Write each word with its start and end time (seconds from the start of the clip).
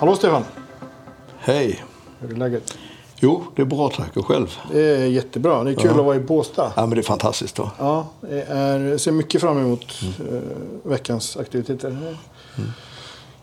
Hallå 0.00 0.16
Stefan! 0.16 0.44
Hej! 1.38 1.84
Hur 2.20 2.30
är 2.32 2.36
läget? 2.36 2.78
Jo, 3.16 3.44
det 3.56 3.62
är 3.62 3.66
bra 3.66 3.88
tack. 3.88 4.16
Och 4.16 4.26
själv? 4.26 4.56
Det 4.72 4.80
är 4.82 5.06
jättebra. 5.06 5.64
Det 5.64 5.70
är 5.70 5.74
kul 5.74 5.90
Ja. 5.94 5.98
att 5.98 6.04
vara 6.04 6.16
i 6.16 6.20
Båstad. 6.20 6.72
Ja, 6.76 6.86
men 6.86 6.90
det 6.90 7.00
är 7.00 7.02
fantastiskt 7.02 7.56
då. 7.56 7.70
Ja, 7.78 8.08
jag 8.20 8.30
är, 8.48 8.98
ser 8.98 9.12
mycket 9.12 9.40
fram 9.40 9.58
emot 9.58 10.00
eh, 10.30 10.40
veckans 10.82 11.36
aktiviteter. 11.36 12.16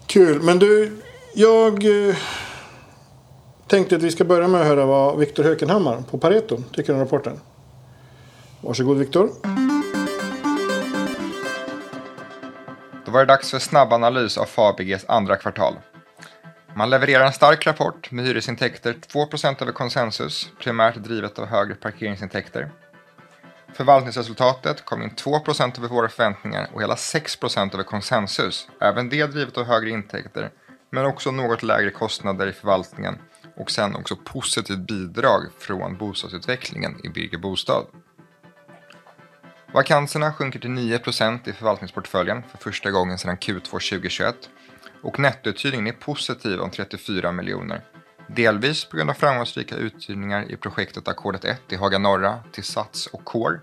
Kul. 0.05 0.41
Men 0.41 0.59
du, 0.59 1.01
jag 1.33 2.07
eh, 2.09 2.15
tänkte 3.67 3.95
att 3.95 4.01
vi 4.03 4.11
ska 4.11 4.23
börja 4.25 4.47
med 4.47 4.61
att 4.61 4.67
höra 4.67 4.85
vad 4.85 5.17
Viktor 5.17 5.43
Hökenhammar 5.43 6.03
på 6.11 6.17
Pareto 6.17 6.57
tycker 6.73 6.93
om 6.93 6.99
rapporten. 6.99 7.39
Varsågod 8.61 8.97
Viktor. 8.97 9.29
Då 13.05 13.11
var 13.11 13.19
det 13.19 13.25
dags 13.25 13.51
för 13.51 13.60
snabbanalys 13.60 14.37
av 14.37 14.46
Fabeges 14.46 15.05
andra 15.07 15.35
kvartal. 15.35 15.74
Man 16.77 16.89
levererar 16.89 17.25
en 17.25 17.33
stark 17.33 17.67
rapport 17.67 18.11
med 18.11 18.25
hyresintäkter 18.25 18.93
2% 18.93 19.61
över 19.61 19.71
konsensus, 19.71 20.51
primärt 20.59 20.95
drivet 20.95 21.39
av 21.39 21.45
högre 21.45 21.75
parkeringsintäkter. 21.75 22.71
Förvaltningsresultatet 23.73 24.85
kom 24.85 25.04
in 25.04 25.09
2% 25.09 25.77
över 25.77 25.87
våra 25.87 26.09
förväntningar 26.09 26.69
och 26.73 26.82
hela 26.82 26.95
6% 26.95 27.73
över 27.73 27.83
konsensus, 27.83 28.68
även 28.82 29.09
det 29.09 29.25
drivet 29.25 29.57
av 29.57 29.65
högre 29.65 29.89
intäkter, 29.89 30.49
men 30.89 31.05
också 31.05 31.32
något 31.32 31.63
lägre 31.63 31.91
kostnader 31.91 32.47
i 32.47 32.53
förvaltningen 32.53 33.17
och 33.55 33.71
sen 33.71 33.95
också 33.95 34.16
positivt 34.16 34.88
bidrag 34.88 35.41
från 35.59 35.97
bostadsutvecklingen 35.97 37.05
i 37.05 37.09
Birger 37.09 37.38
Bostad. 37.38 37.85
Vakanserna 39.73 40.33
sjunker 40.33 40.59
till 40.59 40.69
9% 40.69 41.49
i 41.49 41.53
förvaltningsportföljen 41.53 42.43
för 42.52 42.57
första 42.57 42.91
gången 42.91 43.17
sedan 43.17 43.37
Q2 43.37 43.61
2021 43.61 44.49
och 45.01 45.19
nettouthyrningen 45.19 45.87
är 45.87 45.91
positiv 45.91 46.59
om 46.59 46.69
34 46.69 47.31
miljoner. 47.31 47.81
Delvis 48.27 48.85
på 48.85 48.97
grund 48.97 49.09
av 49.09 49.13
framgångsrika 49.13 49.75
uthyrningar 49.75 50.51
i 50.51 50.57
projektet 50.57 51.07
Ackordet 51.07 51.45
1 51.45 51.61
i 51.69 51.75
Haga 51.75 51.97
Norra 51.97 52.39
till 52.51 52.63
Sats 52.63 53.07
och 53.07 53.25
Core. 53.25 53.59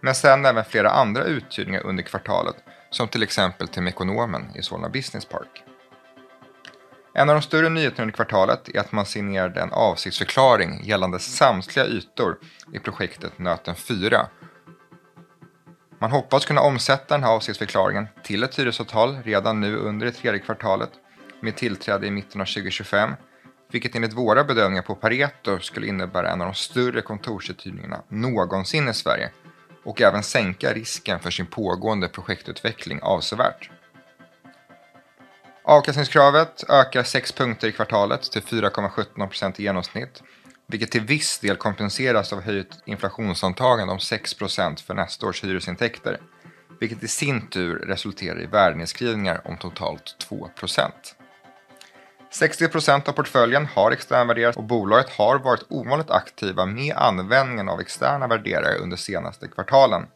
Men 0.00 0.14
sen 0.14 0.46
även 0.46 0.64
flera 0.64 0.90
andra 0.90 1.24
uthyrningar 1.24 1.86
under 1.86 2.02
kvartalet 2.02 2.56
som 2.90 3.08
till 3.08 3.22
exempel 3.22 3.68
till 3.68 3.82
Mekonomen 3.82 4.56
i 4.56 4.62
Solna 4.62 4.88
Business 4.88 5.24
Park. 5.24 5.64
En 7.14 7.28
av 7.28 7.34
de 7.34 7.42
större 7.42 7.68
nyheterna 7.68 8.02
under 8.02 8.14
kvartalet 8.14 8.68
är 8.68 8.80
att 8.80 8.92
man 8.92 9.06
signerade 9.06 9.60
en 9.60 9.72
avsiktsförklaring 9.72 10.84
gällande 10.84 11.18
samtliga 11.18 11.86
ytor 11.86 12.38
i 12.72 12.78
projektet 12.78 13.38
Nöten 13.38 13.74
4 13.74 14.28
man 16.00 16.10
hoppas 16.10 16.44
kunna 16.44 16.60
omsätta 16.60 17.14
den 17.14 17.24
här 17.24 17.30
avsiktsförklaringen 17.30 18.08
till 18.22 18.42
ett 18.42 18.58
hyresavtal 18.58 19.18
redan 19.24 19.60
nu 19.60 19.76
under 19.76 20.06
det 20.06 20.12
tredje 20.12 20.40
kvartalet 20.40 20.90
med 21.40 21.56
tillträde 21.56 22.06
i 22.06 22.10
mitten 22.10 22.40
av 22.40 22.44
2025, 22.44 23.10
vilket 23.72 23.94
enligt 23.94 24.12
våra 24.12 24.44
bedömningar 24.44 24.82
på 24.82 24.94
Pareto 24.94 25.58
skulle 25.58 25.86
innebära 25.86 26.30
en 26.30 26.40
av 26.40 26.46
de 26.46 26.54
större 26.54 27.00
kontorsuthyrningarna 27.02 28.02
någonsin 28.08 28.88
i 28.88 28.94
Sverige 28.94 29.30
och 29.84 30.02
även 30.02 30.22
sänka 30.22 30.72
risken 30.72 31.20
för 31.20 31.30
sin 31.30 31.46
pågående 31.46 32.08
projektutveckling 32.08 32.98
avsevärt. 33.02 33.70
Avkastningskravet 35.64 36.64
ökar 36.68 37.02
6 37.02 37.32
punkter 37.32 37.68
i 37.68 37.72
kvartalet 37.72 38.22
till 38.22 38.42
4,17% 38.42 39.54
i 39.56 39.62
genomsnitt, 39.62 40.22
vilket 40.70 40.90
till 40.90 41.00
viss 41.00 41.38
del 41.38 41.56
kompenseras 41.56 42.32
av 42.32 42.40
höjt 42.40 42.82
inflationsantagande 42.84 43.92
om 43.92 43.98
6% 43.98 44.82
för 44.86 44.94
nästa 44.94 45.26
års 45.26 45.44
hyresintäkter, 45.44 46.20
vilket 46.80 47.02
i 47.02 47.08
sin 47.08 47.46
tur 47.46 47.76
resulterar 47.76 48.42
i 48.42 48.46
värdenedskrivningar 48.46 49.40
om 49.44 49.56
totalt 49.56 50.26
2% 50.30 50.90
60% 52.32 53.08
av 53.08 53.12
portföljen 53.12 53.66
har 53.66 53.90
externvärderats 53.90 54.56
och 54.56 54.64
bolaget 54.64 55.10
har 55.10 55.38
varit 55.38 55.64
ovanligt 55.68 56.10
aktiva 56.10 56.66
med 56.66 56.96
användningen 56.96 57.68
av 57.68 57.80
externa 57.80 58.26
värderare 58.26 58.78
under 58.78 58.96
senaste 58.96 59.48
kvartalen, 59.48 60.06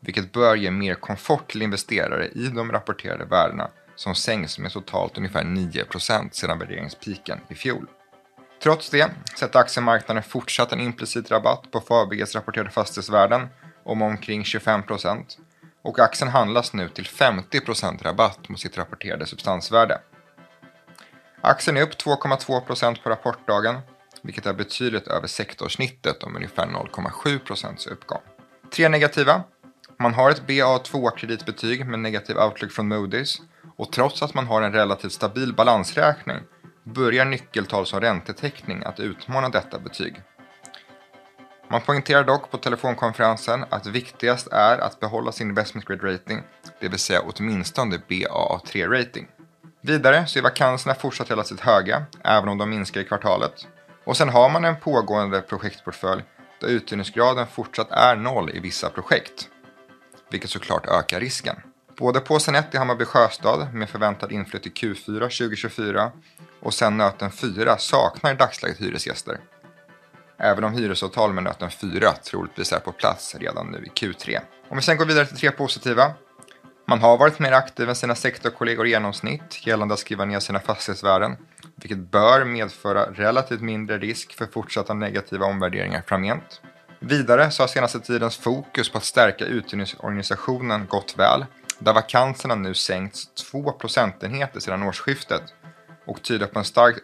vilket 0.00 0.32
bör 0.32 0.56
ge 0.56 0.70
mer 0.70 0.94
komfort 0.94 1.50
till 1.50 1.62
investerare 1.62 2.28
i 2.28 2.46
de 2.46 2.72
rapporterade 2.72 3.24
värdena 3.24 3.70
som 3.96 4.14
sänks 4.14 4.58
med 4.58 4.72
totalt 4.72 5.18
ungefär 5.18 5.44
9% 5.44 6.28
sedan 6.32 6.58
värderingspiken 6.58 7.40
i 7.48 7.54
fjol. 7.54 7.86
Trots 8.62 8.90
det 8.90 9.10
sätter 9.38 9.58
aktiemarknaden 9.58 10.22
fortsatt 10.22 10.72
en 10.72 10.80
implicit 10.80 11.30
rabatt 11.30 11.70
på 11.70 11.80
Fabeges 11.80 12.34
rapporterade 12.34 12.70
fastighetsvärden 12.70 13.48
om 13.84 14.02
omkring 14.02 14.42
25% 14.42 15.24
och 15.82 15.98
aktien 15.98 16.30
handlas 16.30 16.72
nu 16.72 16.88
till 16.88 17.04
50% 17.04 18.02
rabatt 18.02 18.48
mot 18.48 18.60
sitt 18.60 18.78
rapporterade 18.78 19.26
substansvärde. 19.26 20.00
Aktien 21.40 21.76
är 21.76 21.82
upp 21.82 21.92
2,2% 21.92 23.02
på 23.02 23.10
rapportdagen, 23.10 23.80
vilket 24.22 24.46
är 24.46 24.52
betydligt 24.52 25.08
över 25.08 25.26
sektorsnittet 25.26 26.22
om 26.22 26.36
ungefär 26.36 26.66
0,7% 26.66 27.88
uppgång. 27.88 28.22
Tre 28.74 28.88
negativa. 28.88 29.42
Man 29.98 30.14
har 30.14 30.30
ett 30.30 30.42
BA2-kreditbetyg 30.46 31.84
med 31.84 31.98
negativ 31.98 32.38
outlook 32.38 32.72
från 32.72 32.92
Moody's 32.92 33.40
och 33.76 33.92
trots 33.92 34.22
att 34.22 34.34
man 34.34 34.46
har 34.46 34.62
en 34.62 34.72
relativt 34.72 35.12
stabil 35.12 35.54
balansräkning 35.54 36.38
börjar 36.94 37.24
nyckeltal 37.24 37.86
som 37.86 38.00
räntetäckning 38.00 38.82
att 38.84 39.00
utmana 39.00 39.48
detta 39.48 39.78
betyg. 39.78 40.22
Man 41.70 41.80
poängterar 41.80 42.24
dock 42.24 42.50
på 42.50 42.58
telefonkonferensen 42.58 43.64
att 43.68 43.86
viktigast 43.86 44.48
är 44.52 44.78
att 44.78 45.00
behålla 45.00 45.32
sin 45.32 45.48
investment 45.48 45.86
grade 45.86 46.12
rating, 46.14 46.42
det 46.80 46.88
vill 46.88 46.98
säga 46.98 47.20
åtminstone 47.20 48.00
BAA3-rating. 48.08 49.26
Vidare 49.80 50.26
så 50.26 50.38
är 50.38 50.42
vakanserna 50.42 50.94
fortsatt 50.94 51.30
relativt 51.30 51.60
höga, 51.60 52.06
även 52.24 52.48
om 52.48 52.58
de 52.58 52.70
minskar 52.70 53.00
i 53.00 53.04
kvartalet. 53.04 53.66
Och 54.04 54.16
sen 54.16 54.28
har 54.28 54.48
man 54.48 54.64
en 54.64 54.80
pågående 54.80 55.40
projektportfölj 55.40 56.22
där 56.60 56.68
uthyrningsgraden 56.68 57.46
fortsatt 57.46 57.90
är 57.90 58.16
noll 58.16 58.50
i 58.50 58.60
vissa 58.60 58.90
projekt, 58.90 59.48
vilket 60.30 60.50
såklart 60.50 60.86
ökar 60.86 61.20
risken. 61.20 61.56
Både 61.98 62.20
på 62.20 62.36
1 62.36 62.74
i 62.74 62.76
Hammarby 62.76 63.04
Sjöstad 63.04 63.74
med 63.74 63.88
förväntad 63.88 64.32
inflytt 64.32 64.66
i 64.66 64.70
Q4 64.70 65.20
2024 65.20 66.12
och 66.60 66.74
sen 66.74 66.96
Nöten 66.96 67.30
4 67.30 67.78
saknar 67.78 68.32
i 68.32 68.36
dagsläget 68.36 68.80
hyresgäster. 68.80 69.38
Även 70.38 70.64
om 70.64 70.72
hyresavtal 70.72 71.32
med 71.32 71.44
Nöten 71.44 71.70
4 71.70 72.12
troligtvis 72.12 72.72
är 72.72 72.80
på 72.80 72.92
plats 72.92 73.34
redan 73.34 73.66
nu 73.66 73.78
i 73.78 73.88
Q3. 73.88 74.40
Om 74.68 74.76
vi 74.76 74.82
sen 74.82 74.96
går 74.96 75.04
vidare 75.04 75.26
till 75.26 75.36
tre 75.36 75.50
positiva. 75.50 76.12
Man 76.86 77.00
har 77.00 77.18
varit 77.18 77.38
mer 77.38 77.52
aktiv 77.52 77.88
än 77.88 77.96
sina 77.96 78.14
sektorkollegor 78.14 78.86
i 78.86 78.90
genomsnitt 78.90 79.66
gällande 79.66 79.94
att 79.94 80.00
skriva 80.00 80.24
ner 80.24 80.40
sina 80.40 80.60
fastighetsvärden, 80.60 81.36
vilket 81.76 81.98
bör 81.98 82.44
medföra 82.44 83.04
relativt 83.04 83.60
mindre 83.60 83.98
risk 83.98 84.34
för 84.34 84.46
fortsatta 84.46 84.94
negativa 84.94 85.46
omvärderingar 85.46 86.02
framgent. 86.06 86.60
Vidare 87.00 87.50
så 87.50 87.62
har 87.62 87.68
senaste 87.68 88.00
tidens 88.00 88.36
fokus 88.36 88.90
på 88.90 88.98
att 88.98 89.04
stärka 89.04 89.44
uthyrningsorganisationen 89.44 90.86
gått 90.86 91.14
väl, 91.18 91.46
där 91.78 91.92
vakanserna 91.92 92.54
nu 92.54 92.74
sänkts 92.74 93.34
2 93.50 93.72
procentenheter 93.72 94.60
sedan 94.60 94.82
årsskiftet 94.82 95.42
och 96.08 96.22
tyder 96.22 96.46
på 96.46 96.58
en 96.58 96.64
stark 96.64 96.96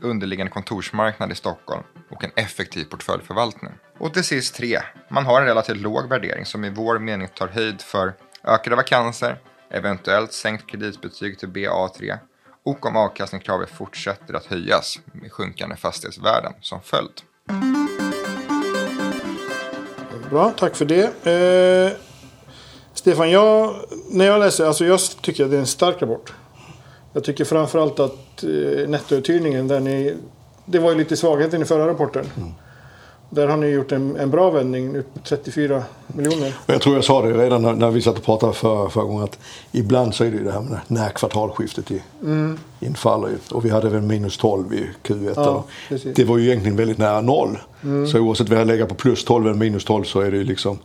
underliggande 0.00 0.52
kontorsmarknad 0.52 1.32
i 1.32 1.34
Stockholm 1.34 1.82
och 2.10 2.24
en 2.24 2.30
effektiv 2.36 2.84
portföljförvaltning. 2.84 3.72
Och 3.98 4.14
till 4.14 4.24
sist 4.24 4.54
tre. 4.54 4.78
Man 5.08 5.26
har 5.26 5.40
en 5.40 5.46
relativt 5.46 5.76
låg 5.76 6.08
värdering 6.08 6.46
som 6.46 6.64
i 6.64 6.70
vår 6.70 6.98
mening 6.98 7.28
tar 7.28 7.48
höjd 7.48 7.82
för 7.82 8.14
ökade 8.44 8.76
vakanser, 8.76 9.40
eventuellt 9.70 10.32
sänkt 10.32 10.66
kreditbetyg 10.70 11.38
till 11.38 11.48
BA3 11.48 12.18
och 12.64 12.86
om 12.86 12.96
avkastningskravet 12.96 13.70
fortsätter 13.70 14.34
att 14.34 14.46
höjas 14.46 15.00
med 15.12 15.32
sjunkande 15.32 15.76
fastighetsvärden 15.76 16.52
som 16.60 16.80
följd. 16.82 17.20
Bra, 20.30 20.50
tack 20.50 20.76
för 20.76 20.84
det. 20.84 21.26
Eh, 21.26 21.96
Stefan, 22.94 23.30
jag, 23.30 23.74
när 24.10 24.24
jag 24.24 24.40
läser, 24.40 24.66
alltså 24.66 24.84
jag 24.84 25.00
tycker 25.22 25.44
att 25.44 25.50
det 25.50 25.56
är 25.56 25.60
en 25.60 25.66
stark 25.66 26.02
rapport. 26.02 26.32
Jag 27.12 27.24
tycker 27.24 27.44
framförallt 27.44 28.00
att 28.00 28.44
eh, 28.44 28.88
nettouthyrningen, 28.88 29.68
där 29.68 29.80
ni, 29.80 30.14
det 30.64 30.78
var 30.78 30.90
ju 30.90 30.98
lite 30.98 31.16
svagheten 31.16 31.62
i 31.62 31.64
förra 31.64 31.88
rapporten. 31.88 32.26
Där 33.30 33.48
har 33.48 33.56
ni 33.56 33.66
gjort 33.66 33.92
en, 33.92 34.16
en 34.16 34.30
bra 34.30 34.50
vändning, 34.50 34.96
upp 34.96 35.24
34 35.24 35.82
miljoner. 36.06 36.54
Och 36.66 36.74
jag 36.74 36.80
tror 36.80 36.94
jag 36.94 37.04
sa 37.04 37.22
det 37.22 37.32
redan 37.32 37.62
när, 37.62 37.72
när 37.72 37.90
vi 37.90 38.02
satt 38.02 38.18
och 38.18 38.24
pratade 38.24 38.52
förra, 38.52 38.90
förra 38.90 39.04
gången 39.04 39.24
att 39.24 39.38
ibland 39.72 40.14
så 40.14 40.24
är 40.24 40.30
det 40.30 40.36
ju 40.36 40.44
det 40.44 40.52
här 40.52 40.60
med 40.60 40.80
när 40.86 41.08
kvartalskiftet 41.08 41.90
i, 41.90 42.02
infaller. 42.80 43.28
ju. 43.28 43.36
Och 43.50 43.64
vi 43.64 43.70
hade 43.70 43.88
väl 43.88 44.02
minus 44.02 44.36
12 44.36 44.74
i 44.74 44.90
Q1. 45.02 45.32
Ja, 45.36 45.64
det 46.14 46.24
var 46.24 46.38
ju 46.38 46.46
egentligen 46.46 46.76
väldigt 46.76 46.98
nära 46.98 47.20
noll. 47.20 47.58
Så 48.12 48.18
oavsett 48.18 48.48
vi 48.48 48.54
har 48.54 48.64
legat 48.64 48.88
på 48.88 48.94
plus 48.94 49.24
12 49.24 49.46
eller 49.46 49.56
minus 49.56 49.84
12 49.84 50.04
så 50.04 50.20
är 50.20 50.30
det 50.30 50.36
ju 50.36 50.44
liksom 50.44 50.78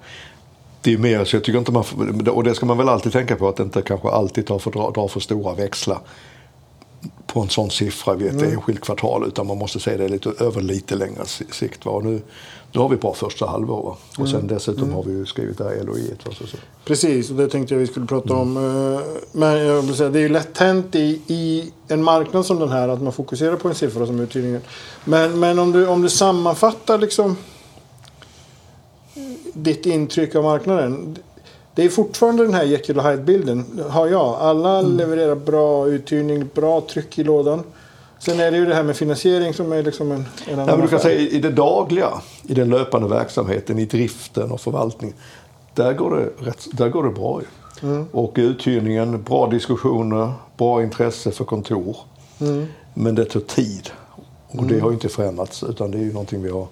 det 0.85 0.93
är 0.93 0.97
mer, 0.97 1.25
så 1.25 1.35
jag 1.35 1.43
tycker 1.43 1.59
inte 1.59 1.71
man 1.71 1.83
och 2.29 2.43
det 2.43 2.55
ska 2.55 2.65
man 2.65 2.77
väl 2.77 2.89
alltid 2.89 3.11
tänka 3.11 3.35
på 3.35 3.47
att 3.47 3.59
inte 3.59 3.81
kanske 3.81 4.09
alltid 4.09 4.45
ta 4.47 4.59
för, 4.59 4.71
dra, 4.71 5.07
för 5.07 5.19
stora 5.19 5.53
växlar 5.53 5.99
på 7.27 7.39
en 7.39 7.49
sån 7.49 7.69
siffra 7.69 8.13
vid 8.13 8.27
ett 8.35 8.41
enskilt 8.53 8.81
kvartal 8.81 9.25
utan 9.27 9.47
man 9.47 9.57
måste 9.57 9.79
se 9.79 9.97
det 9.97 10.07
lite 10.07 10.29
över 10.39 10.61
lite 10.61 10.95
längre 10.95 11.25
si- 11.25 11.45
sikt. 11.51 11.85
Va? 11.85 11.91
Och 11.91 12.03
nu, 12.03 12.21
nu 12.71 12.79
har 12.79 12.89
vi 12.89 12.95
bara 12.95 13.13
första 13.13 13.45
halvår 13.47 13.83
va? 13.83 13.97
och 14.17 14.29
sen 14.29 14.47
dessutom 14.47 14.93
har 14.93 15.03
vi 15.03 15.11
ju 15.11 15.25
skrivit 15.25 15.57
det 15.57 15.63
här 15.63 15.83
LOI. 15.83 16.11
Så, 16.25 16.47
så. 16.47 16.57
Precis, 16.85 17.29
och 17.29 17.35
det 17.35 17.47
tänkte 17.49 17.73
jag 17.73 17.79
vi 17.79 17.87
skulle 17.87 18.05
prata 18.05 18.33
om. 18.33 18.57
Eh, 18.57 19.01
Men 19.31 19.57
jag 19.67 19.81
vill 19.81 19.95
säga, 19.95 20.09
det 20.09 20.19
är 20.19 20.23
ju 20.23 20.29
lätt 20.29 20.57
hänt 20.57 20.95
i, 20.95 21.21
i 21.27 21.71
en 21.87 22.03
marknad 22.03 22.45
som 22.45 22.59
den 22.59 22.69
här 22.69 22.89
att 22.89 23.01
man 23.01 23.13
fokuserar 23.13 23.55
på 23.55 23.67
en 23.67 23.75
siffra 23.75 24.05
som 24.05 24.19
uthyrningen. 24.19 24.61
Men, 25.05 25.39
men 25.39 25.59
om, 25.59 25.71
du, 25.71 25.87
om 25.87 26.01
du 26.01 26.09
sammanfattar 26.09 26.97
liksom 26.97 27.37
ditt 29.55 29.85
intryck 29.85 30.35
av 30.35 30.43
marknaden. 30.43 31.17
Det 31.75 31.83
är 31.85 31.89
fortfarande 31.89 32.43
den 32.43 32.53
här 32.53 32.63
Jekyll 32.63 32.97
och 32.97 33.03
Hyde-bilden, 33.03 33.81
har 33.89 34.07
jag. 34.07 34.35
Alla 34.39 34.81
levererar 34.81 35.35
bra 35.35 35.87
uthyrning, 35.87 36.49
bra 36.53 36.81
tryck 36.81 37.19
i 37.19 37.23
lådan. 37.23 37.63
Sen 38.19 38.39
är 38.39 38.51
det 38.51 38.57
ju 38.57 38.65
det 38.65 38.75
här 38.75 38.83
med 38.83 38.95
finansiering 38.95 39.53
som 39.53 39.71
är 39.71 39.83
liksom 39.83 40.11
en, 40.11 40.25
en 40.47 40.53
annan 40.53 40.65
Nej, 40.65 40.81
du 40.81 40.87
kan 40.87 40.99
säga 40.99 41.19
i 41.19 41.39
det 41.39 41.51
dagliga, 41.51 42.09
i 42.43 42.53
den 42.53 42.69
löpande 42.69 43.07
verksamheten, 43.07 43.79
i 43.79 43.85
driften 43.85 44.51
och 44.51 44.61
förvaltningen. 44.61 45.15
Där 45.73 45.93
går 45.93 46.15
det, 46.15 46.49
rätt, 46.49 46.65
där 46.71 46.89
går 46.89 47.03
det 47.03 47.09
bra. 47.09 47.41
Ju. 47.41 48.05
Och 48.11 48.37
i 48.37 48.41
uthyrningen, 48.41 49.23
bra 49.23 49.47
diskussioner, 49.47 50.33
bra 50.57 50.83
intresse 50.83 51.31
för 51.31 51.45
kontor. 51.45 51.97
Men 52.93 53.15
det 53.15 53.25
tar 53.25 53.39
tid. 53.39 53.89
Och 54.47 54.63
det 54.63 54.79
har 54.79 54.89
ju 54.89 54.93
inte 54.93 55.09
förändrats 55.09 55.63
utan 55.63 55.91
det 55.91 55.97
är 55.97 56.01
ju 56.01 56.13
någonting 56.13 56.43
vi 56.43 56.49
har, 56.49 56.67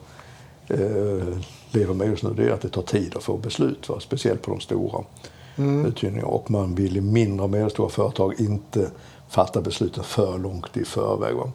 eh, 0.67 1.37
lever 1.75 1.93
med 1.93 2.07
just 2.07 2.23
nu. 2.23 2.29
Det 2.35 2.43
är 2.43 2.51
att 2.51 2.61
det 2.61 2.69
tar 2.69 2.81
tid 2.81 3.15
att 3.15 3.23
få 3.23 3.37
beslut. 3.37 3.89
Va? 3.89 3.99
Speciellt 3.99 4.41
på 4.41 4.51
de 4.51 4.59
stora 4.59 5.03
uthyrningarna. 5.87 6.27
Och 6.27 6.51
man 6.51 6.75
vill 6.75 6.97
i 6.97 7.01
mindre 7.01 7.43
och 7.43 7.49
medelstora 7.49 7.89
företag 7.89 8.35
inte 8.39 8.91
fatta 9.29 9.61
besluten 9.61 10.03
för 10.03 10.37
långt 10.37 10.77
i 10.77 10.85
förväg. 10.85 11.35
Va? 11.35 11.51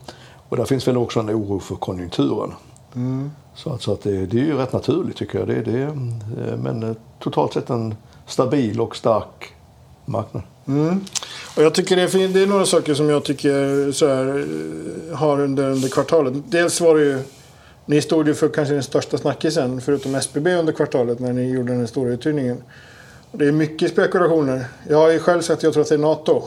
Och 0.48 0.56
där 0.56 0.64
finns 0.64 0.88
väl 0.88 0.96
också 0.96 1.20
en 1.20 1.30
oro 1.30 1.58
för 1.58 1.76
konjunkturen. 1.76 2.52
Så, 3.54 3.70
att, 3.70 3.82
så 3.82 3.92
att 3.92 4.02
det, 4.02 4.26
det 4.26 4.40
är 4.40 4.44
ju 4.44 4.56
rätt 4.56 4.72
naturligt 4.72 5.16
tycker 5.16 5.38
jag. 5.38 5.48
Det, 5.48 5.62
det, 5.62 5.82
eh, 5.82 6.56
men 6.56 6.82
eh, 6.82 6.92
totalt 7.18 7.52
sett 7.52 7.70
en 7.70 7.94
stabil 8.26 8.80
och 8.80 8.96
stark 8.96 9.54
marknad. 10.04 10.42
Mm. 10.66 11.00
Och 11.56 11.62
jag 11.62 11.74
tycker 11.74 11.96
det 11.96 12.02
är, 12.02 12.28
det 12.28 12.42
är 12.42 12.46
några 12.46 12.66
saker 12.66 12.94
som 12.94 13.08
jag 13.08 13.24
tycker 13.24 13.92
så 13.92 14.06
här, 14.06 14.26
eh, 14.28 15.16
har 15.16 15.40
under, 15.40 15.70
under 15.70 15.88
kvartalet. 15.88 16.34
Dels 16.46 16.80
var 16.80 16.94
det 16.94 17.04
ju, 17.04 17.22
ni 17.88 18.02
stod 18.02 18.28
ju 18.28 18.34
för 18.34 18.48
kanske 18.48 18.74
den 18.74 18.82
största 18.82 19.18
snackisen 19.18 19.80
förutom 19.80 20.14
SBB 20.14 20.54
under 20.54 20.72
kvartalet 20.72 21.18
när 21.18 21.32
ni 21.32 21.50
gjorde 21.50 21.72
den 21.72 21.88
stora 21.88 22.10
uthyrningen. 22.10 22.62
Det 23.32 23.46
är 23.46 23.52
mycket 23.52 23.90
spekulationer. 23.90 24.64
Jag 24.88 24.96
har 24.96 25.10
ju 25.10 25.18
själv 25.18 25.42
sagt 25.42 25.58
att 25.58 25.62
jag 25.62 25.72
tror 25.72 25.82
att 25.82 25.88
det 25.88 25.94
är 25.94 25.98
NATO. 25.98 26.42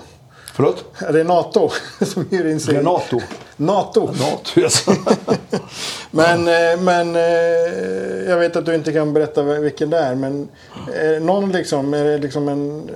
Förlåt? 0.53 0.85
Är 0.99 1.13
det 1.13 1.23
NATO 1.23 1.69
som 2.01 2.25
hyr 2.31 2.45
in 2.45 2.59
sig? 2.59 2.75
Renato? 2.75 3.21
NATO. 3.55 4.07
NATO, 4.07 4.63
alltså. 4.63 4.91
Men, 6.11 6.47
eh, 6.47 6.81
men 6.81 7.15
eh, 7.15 8.29
jag 8.29 8.37
vet 8.37 8.55
att 8.55 8.65
du 8.65 8.75
inte 8.75 8.93
kan 8.93 9.13
berätta 9.13 9.43
vilken 9.43 9.89
det 9.89 9.97
är. 9.97 10.15
Men 10.15 10.49
eh, 10.95 11.23
någon 11.23 11.51
liksom, 11.51 11.93
är 11.93 12.03
det 12.03 12.17
liksom 12.17 12.47
en, 12.47 12.89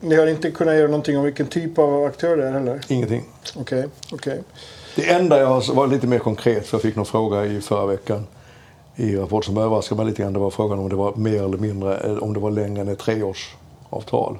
ni 0.00 0.16
har 0.16 0.26
inte 0.26 0.50
kunnat 0.50 0.74
göra 0.74 0.86
någonting 0.86 1.18
om 1.18 1.24
vilken 1.24 1.46
typ 1.46 1.78
av 1.78 2.04
aktör 2.04 2.36
det 2.36 2.46
är 2.46 2.52
heller? 2.52 2.80
Ingenting. 2.88 3.24
Okej, 3.56 3.86
okej. 4.12 4.42
Det 4.96 5.10
enda 5.10 5.40
jag 5.40 5.62
var 5.74 5.86
lite 5.86 6.06
mer 6.06 6.18
konkret, 6.18 6.66
för 6.66 6.76
jag 6.76 6.82
fick 6.82 6.96
någon 6.96 7.06
fråga 7.06 7.46
i 7.46 7.60
förra 7.60 7.86
veckan 7.86 8.26
i 8.96 9.16
Rapport 9.16 9.44
som 9.44 9.56
överraskade 9.56 9.96
mig 9.96 10.10
lite 10.10 10.22
grann. 10.22 10.32
Det 10.32 10.38
var 10.38 10.50
frågan 10.50 10.78
om 10.78 10.88
det 10.88 10.96
var 10.96 11.14
mer 11.14 11.42
eller 11.42 11.58
mindre, 11.58 11.96
eh, 11.98 12.16
om 12.16 12.34
det 12.34 12.40
var 12.40 12.50
längre 12.50 12.80
än 12.80 12.88
ett 12.88 12.98
treårsavtal. 12.98 14.38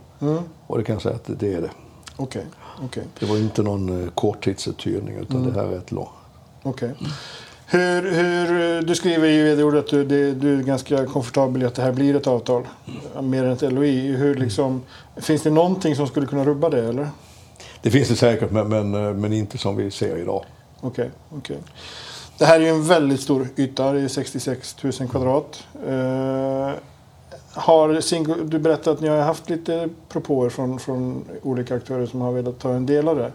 Och 0.66 0.78
det 0.78 0.84
kan 0.84 0.92
jag 0.92 1.02
säga 1.02 1.14
att 1.14 1.30
det 1.40 1.54
är 1.54 1.60
det. 1.60 1.70
Okej, 2.16 2.46
okej. 2.84 3.04
Det 3.18 3.26
var 3.26 3.36
inte 3.36 3.62
någon 3.62 4.02
eh, 4.02 4.10
korttidsuthyrning 4.10 5.16
utan 5.16 5.42
det 5.42 5.60
här 5.60 5.66
är 5.66 5.78
ett 5.78 5.92
långt. 5.92 6.08
okej. 6.62 6.94
Hur, 7.72 8.12
hur, 8.12 8.82
du 8.82 8.94
skriver 8.94 9.28
i 9.28 9.42
vd-ordet 9.42 9.84
att 9.84 9.90
du, 9.90 10.04
det, 10.04 10.32
du 10.32 10.58
är 10.58 10.62
ganska 10.62 11.06
komfortabel 11.06 11.62
i 11.62 11.66
att 11.66 11.74
det 11.74 11.82
här 11.82 11.92
blir 11.92 12.16
ett 12.16 12.26
avtal. 12.26 12.62
Mer 13.22 13.44
än 13.44 13.52
ett 13.52 13.72
LOI. 13.72 14.12
Hur 14.16 14.34
liksom, 14.34 14.82
finns 15.16 15.42
det 15.42 15.50
någonting 15.50 15.96
som 15.96 16.06
skulle 16.06 16.26
kunna 16.26 16.44
rubba 16.44 16.68
det 16.68 16.88
eller? 16.88 17.08
Det 17.82 17.90
finns 17.90 18.08
det 18.08 18.16
säkert, 18.16 18.50
men, 18.50 18.68
men, 18.68 18.94
eh, 18.94 19.14
men 19.14 19.32
inte 19.32 19.58
som 19.58 19.76
vi 19.76 19.90
ser 19.90 20.16
idag. 20.16 20.44
Okej, 20.80 21.10
okej. 21.30 21.58
Det 22.38 22.44
här 22.44 22.60
är 22.60 22.64
ju 22.64 22.68
en 22.68 22.86
väldigt 22.86 23.20
stor 23.20 23.48
yta, 23.56 23.92
det 23.92 24.00
är 24.00 24.08
66 24.08 24.76
000 24.82 24.92
kvadrat. 24.92 25.66
Eh, 25.86 26.70
har 27.52 28.00
single, 28.00 28.34
du 28.44 28.58
berättade 28.58 28.90
att 28.90 29.00
ni 29.00 29.08
har 29.08 29.20
haft 29.20 29.50
lite 29.50 29.88
propåer 30.08 30.50
från, 30.50 30.78
från 30.78 31.24
olika 31.42 31.74
aktörer 31.74 32.06
som 32.06 32.20
har 32.20 32.32
velat 32.32 32.58
ta 32.58 32.72
en 32.72 32.86
del 32.86 33.08
av 33.08 33.16
det. 33.16 33.32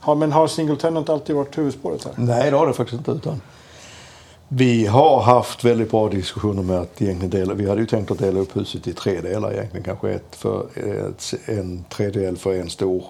Har, 0.00 0.14
men 0.14 0.32
har 0.32 0.46
single 0.46 0.76
tenant 0.76 1.08
alltid 1.08 1.36
varit 1.36 1.58
huvudspåret 1.58 2.04
här? 2.04 2.12
Nej, 2.16 2.50
det 2.50 2.56
har 2.56 2.66
det 2.66 2.72
faktiskt 2.72 2.98
inte. 2.98 3.10
Utan 3.10 3.40
vi 4.48 4.86
har 4.86 5.20
haft 5.20 5.64
väldigt 5.64 5.90
bra 5.90 6.08
diskussioner 6.08 6.62
med 6.62 6.78
att 6.78 7.02
egentligen 7.02 7.30
dela. 7.30 7.54
Vi 7.54 7.68
hade 7.68 7.80
ju 7.80 7.86
tänkt 7.86 8.10
att 8.10 8.18
dela 8.18 8.40
upp 8.40 8.56
huset 8.56 8.88
i 8.88 8.92
tre 8.92 9.20
delar 9.20 9.52
egentligen. 9.52 9.84
Kanske 9.84 10.10
ett 10.10 10.36
för, 10.36 10.66
ett, 10.74 11.34
en 11.46 11.84
tredjedel 11.88 12.36
för 12.36 12.54
en 12.54 12.70
stor. 12.70 13.04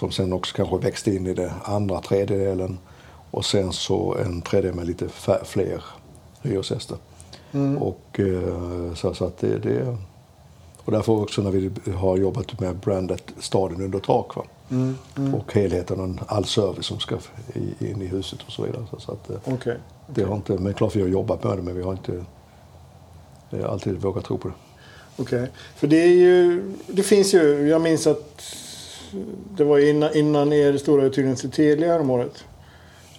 Som 0.00 0.10
sen 0.10 0.32
också 0.32 0.56
kanske 0.56 0.78
växte 0.78 1.14
in 1.14 1.26
i 1.26 1.34
det 1.34 1.52
andra 1.64 2.00
tredjedelen. 2.00 2.78
Och 3.30 3.44
sen 3.44 3.72
så 3.72 4.16
en 4.24 4.42
tredjedel 4.42 4.76
med 4.76 4.86
lite 4.86 5.08
fler 5.44 5.84
hyresgäster. 6.42 6.96
Och 7.78 8.20
eh, 8.20 8.94
så, 8.94 9.14
så 9.14 9.24
att 9.24 9.38
det, 9.38 9.58
det 9.58 9.96
och 10.84 10.92
därför 10.92 11.12
också 11.12 11.42
när 11.42 11.50
vi 11.50 11.70
har 11.92 12.16
jobbat 12.16 12.60
med 12.60 12.76
brandet 12.76 13.22
Staden 13.38 13.82
under 13.82 13.98
tak. 13.98 14.36
Va? 14.36 14.44
Och 15.34 15.52
helheten 15.52 16.00
och 16.00 16.32
all 16.32 16.44
service 16.44 16.86
som 16.86 17.00
ska 17.00 17.18
in 17.78 18.02
i 18.02 18.06
huset 18.06 18.38
och 18.46 18.52
så 18.52 18.62
vidare. 18.62 18.86
Så, 18.90 19.00
så 19.00 19.12
att, 19.12 19.30
eh, 19.30 19.36
Okej. 19.44 19.76
det 20.06 20.22
har 20.22 20.36
inte, 20.36 20.52
men 20.52 20.74
klart 20.74 20.96
vi 20.96 21.00
har 21.00 21.08
jobbat 21.08 21.44
med 21.44 21.58
det 21.58 21.62
men 21.62 21.76
vi 21.76 21.82
har 21.82 21.92
inte 21.92 22.24
alltid 23.64 23.96
vågat 23.96 24.24
tro 24.24 24.38
på 24.38 24.48
det. 24.48 24.54
Okej. 25.16 25.48
För 25.76 25.86
det 25.86 26.02
är 26.02 26.14
ju, 26.14 26.62
det 26.86 27.02
finns 27.02 27.34
ju, 27.34 27.68
jag 27.68 27.80
minns 27.80 28.06
att 28.06 28.56
det 29.56 29.64
var 29.64 29.78
innan, 29.78 30.14
innan 30.16 30.52
er 30.52 30.76
stora 30.76 31.04
uthyrning 31.04 31.36
till 31.36 31.50
Telia 31.50 32.00
om 32.00 32.10
året 32.10 32.44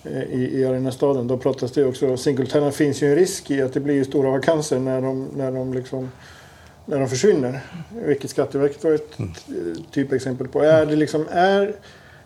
eh, 0.04 0.24
i, 0.24 0.60
i 0.60 0.66
Arenastaden. 0.66 1.28
Då 1.28 1.38
pratas 1.38 1.72
det 1.72 1.86
också, 1.86 2.18
single 2.18 2.46
tenant 2.46 2.76
finns 2.76 3.04
ju 3.04 3.10
en 3.10 3.16
risk 3.16 3.52
i 3.52 3.62
att 3.62 3.74
det 3.74 3.80
blir 3.80 4.04
stora 4.04 4.32
vakanser 4.32 4.80
när 4.80 5.02
de, 5.02 5.28
när 5.36 5.52
de 5.52 5.74
liksom 5.74 6.12
när 6.86 7.00
de 7.00 7.10
försvinner. 7.10 7.60
Vilket 8.06 8.30
Skatteverket 8.30 8.84
var 8.84 8.92
ett 8.92 9.20
Mm. 9.20 9.32
eh, 9.48 9.84
typexempel 9.92 10.48
på. 10.48 10.62
Är 10.62 10.86
det 10.86 10.96
liksom, 10.96 11.26
är, 11.32 11.76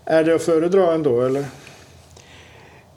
är 0.05 0.23
det 0.23 0.35
att 0.35 0.41
föredra 0.41 0.93
ändå 0.93 1.21
eller? 1.21 1.45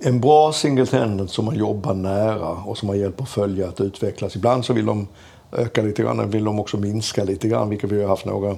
En 0.01 0.21
bra 0.21 0.53
single 0.53 0.87
tenant 0.87 1.31
som 1.31 1.45
man 1.45 1.55
jobbar 1.57 1.95
nära 1.95 2.49
och 2.49 2.79
som 2.79 2.87
man 2.87 2.99
hjälper 2.99 3.23
att 3.23 3.29
följa 3.29 3.69
att 3.69 3.81
utvecklas. 3.81 4.37
Ibland 4.37 4.65
så 4.65 4.73
vill 4.73 4.87
de 4.87 5.09
öka 5.53 5.83
lite 5.83 6.03
grann, 6.03 6.31
vill 6.31 6.45
de 6.45 6.61
också 6.61 6.77
minska 6.77 7.25
lite 7.25 7.49
grann, 7.49 7.69
vilket 7.69 7.93
vi 7.93 8.03
har 8.03 8.09
haft 8.09 8.25
några. 8.27 8.57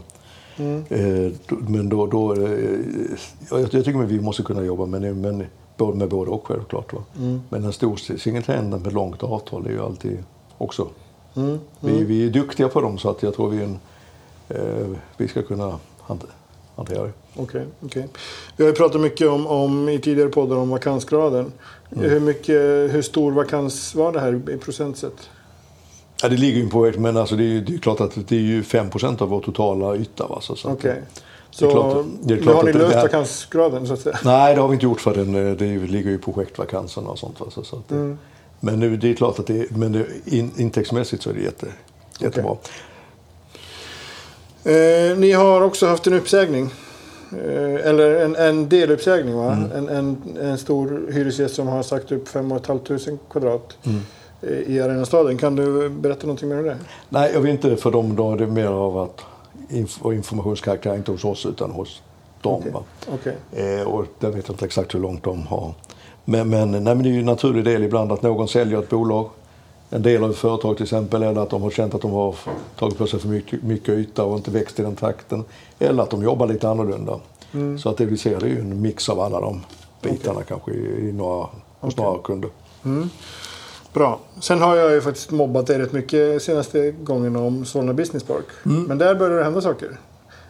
Eh, 0.89 1.33
då- 1.49 1.57
men 1.69 1.89
då, 1.89 2.07
då 2.07 2.35
eh, 2.35 2.51
jag, 3.51 3.61
jag 3.61 3.71
tycker 3.71 4.03
att 4.03 4.09
vi 4.11 4.21
måste 4.21 4.43
kunna 4.43 4.63
jobba 4.65 4.87
med, 4.87 5.17
men 5.17 5.45
med 5.95 6.09
både 6.09 6.31
och 6.31 6.47
självklart. 6.47 6.93
Va? 6.93 7.03
Men 7.49 7.65
en 7.65 7.73
stor 7.73 7.97
single 8.17 8.43
tenant 8.43 8.85
med 8.85 8.93
långt 8.93 9.23
avtal 9.23 9.67
är 9.67 9.71
ju 9.71 9.81
alltid 9.83 10.19
också. 10.59 10.89
Vi, 11.81 12.05
vi 12.05 12.27
är 12.27 12.31
duktiga 12.31 12.69
på 12.69 12.81
dem 12.81 12.99
så 12.99 13.11
att 13.11 13.23
jag 13.23 13.35
tror 13.35 13.49
vi, 13.51 13.63
en, 13.65 13.79
eh, 14.49 14.87
vi 15.17 15.29
ska 15.29 15.43
kunna 15.43 15.79
hante- 16.01 16.27
hantera 16.77 17.03
det. 17.05 17.13
Okej, 17.37 17.65
okej. 17.81 18.09
Vi 18.57 18.65
har 18.65 18.71
ju 18.71 18.77
pratat 18.77 19.01
mycket 19.01 19.29
om, 19.29 19.47
om, 19.47 19.89
i 19.89 19.99
tidigare 19.99 20.29
poddar 20.29 20.57
om 20.57 20.71
vakansgraden. 20.71 21.53
Mm. 21.97 22.11
Hur, 22.11 22.21
mycket, 22.21 22.57
hur 22.95 23.03
stor 23.03 23.33
vakans 23.33 23.95
var 23.95 24.13
det 24.13 24.21
här 24.21 24.51
i 24.51 24.57
procentsätt? 24.57 25.31
Ja, 26.23 26.29
det 26.29 26.37
ligger 26.37 26.61
ju 26.61 26.69
på 26.69 26.87
ett, 26.87 26.99
men 26.99 27.17
alltså 27.17 27.37
det 27.37 27.45
är 27.45 27.61
det 27.61 27.75
är 27.75 27.79
klart 27.79 28.01
att 28.01 28.29
det 28.29 28.37
är 28.37 28.41
ju 28.41 28.63
5 28.63 28.87
av 29.19 29.29
vår 29.29 29.41
totala 29.41 29.97
yta. 29.97 30.27
Va? 30.27 30.39
Så, 30.41 30.57
så 30.57 30.69
att- 30.69 30.75
Okej. 30.75 30.95
det 31.59 31.65
är 31.65 31.69
Så 31.69 31.71
klart 31.71 32.07
det 32.23 32.35
är 32.35 32.39
klart 32.39 32.57
har 32.57 32.63
ni 32.65 32.73
löst 32.73 32.95
är- 32.97 33.03
vakansgraden 33.03 33.87
så 33.87 33.93
att 33.93 34.01
säga? 34.01 34.19
Nej, 34.25 34.55
det 34.55 34.61
har 34.61 34.69
vi 34.69 34.75
inte 34.75 34.85
gjort 34.87 35.01
för 35.01 35.15
den. 35.15 35.35
eh, 35.49 35.53
Det 35.57 35.65
ligger 35.87 36.11
ju 36.11 36.15
i 36.17 36.19
projektvakanserna 36.19 37.09
och 37.11 37.19
sånt. 37.19 37.41
Va? 37.41 37.47
Så, 37.51 37.63
så 37.65 37.77
att, 37.77 37.91
Mm. 37.91 38.19
Men 38.63 38.81
nu, 38.81 38.97
det 38.97 39.11
är 39.11 39.15
klart 39.15 39.39
att 39.39 39.47
det 39.47 39.59
är, 39.59 39.67
men 39.71 39.93
det, 39.93 40.07
in, 40.25 40.51
intäktsmässigt 40.57 41.23
så 41.23 41.31
är 41.31 41.35
det 41.35 41.41
jätte, 41.41 41.67
jättebra. 42.21 42.57
Eh, 44.65 45.17
ni 45.19 45.33
har 45.33 45.61
också 45.61 45.87
haft 45.87 46.07
en 46.07 46.13
uppsägning. 46.15 46.71
Eh, 47.33 47.89
eller 47.89 48.25
en, 48.25 48.37
en 48.37 48.69
deluppsägning 48.69 49.35
va? 49.37 49.53
Mm. 49.53 49.71
En, 49.73 49.89
en, 49.89 50.23
en 50.41 50.59
stor 50.59 51.11
hyresgäst 51.13 51.55
som 51.55 51.67
har 51.69 51.83
sagt 51.83 52.13
upp 52.13 52.29
5 52.29 52.51
500 52.67 53.19
kvadrat 53.31 53.77
Mm. 53.83 54.01
I 54.43 54.81
Arenastaden. 54.81 55.39
Kan 55.39 55.57
du 55.57 55.89
berätta 55.89 56.27
någonting 56.27 56.49
mer 56.49 56.59
om 56.59 56.65
det? 56.65 56.79
Nej, 57.09 57.31
jag 57.35 57.41
vill 57.41 57.51
inte 57.51 57.77
för 57.77 57.91
dem 57.91 58.17
då. 58.17 58.37
Det 58.37 58.45
är 58.45 58.49
mer 58.49 58.67
av 58.67 58.99
att 58.99 59.21
inf 59.69 60.05
informationskaraktär, 60.05 60.97
inte 60.97 61.11
hos 61.11 61.25
oss 61.25 61.47
utan 61.47 61.71
hos 61.71 62.03
dem. 62.43 62.63
Va? 62.73 62.83
Okej. 63.13 63.37
Eh, 63.53 63.89
och 63.89 64.07
jag 64.21 64.31
vet 64.31 64.49
inte 64.49 64.65
exakt 64.65 64.95
hur 64.95 65.01
långt 65.01 65.25
de 65.25 65.47
har. 65.47 65.75
Men, 66.25 66.49
men, 66.51 66.71
nej, 66.71 66.81
men 66.81 67.03
det 67.03 67.09
är 67.09 67.13
ju 67.13 67.19
en 67.19 67.27
naturlig 67.27 67.65
del 67.65 67.83
ibland 67.83 68.13
att 68.13 68.23
någon 68.23 68.49
säljer 68.49 68.79
ett 68.79 68.89
bolag, 68.89 69.29
en 69.91 70.03
del 70.03 70.25
av 70.25 70.31
ett 70.31 70.37
företag 70.37 70.77
till 70.77 70.85
exempel, 70.85 71.23
eller 71.23 71.41
att 71.41 71.51
de 71.51 71.63
har 71.63 71.71
känt 71.71 71.95
att 71.95 72.03
de 72.03 72.13
har 72.13 72.35
tagit 72.79 72.99
på 72.99 73.07
sig 73.07 73.21
för 73.21 73.29
mycket, 73.29 73.63
mycket 73.63 73.89
yta 73.89 74.25
och 74.25 74.37
inte 74.37 74.51
växt 74.51 74.81
i 74.81 74.83
den 74.83 74.97
takten. 74.97 75.45
Eller 75.79 76.03
att 76.03 76.11
de 76.11 76.23
jobbar 76.23 76.47
lite 76.47 76.69
annorlunda. 76.69 77.21
Så 77.79 77.89
att 77.89 77.97
det 77.97 78.07
vi 78.07 78.17
ser 78.17 78.41
det 78.41 78.47
är 78.47 78.51
ju 78.51 78.61
en 78.61 78.83
mix 78.83 79.09
av 79.09 79.21
alla 79.21 79.41
de 79.41 79.61
bitarna 80.03 80.43
kanske 80.43 80.73
i, 80.73 81.09
i 81.09 81.13
några, 81.13 81.47
hos 81.81 81.97
några 81.97 82.19
kunder. 82.19 82.51
Bra. 83.93 84.19
Sen 84.41 84.63
har 84.63 84.77
jag 84.77 84.93
ju 84.93 85.01
faktiskt 85.01 85.31
mobbat 85.31 85.67
dig 85.67 85.79
rätt 85.79 85.93
mycket 85.93 86.43
senaste 86.43 86.91
gången 86.91 87.37
om 87.37 87.65
Solna 87.65 87.93
Business 87.93 88.23
Park. 88.25 88.45
Men 88.63 88.99
där 88.99 89.15
börjar 89.15 89.39
det 89.39 89.45
hända 89.45 89.61
saker. 89.61 89.99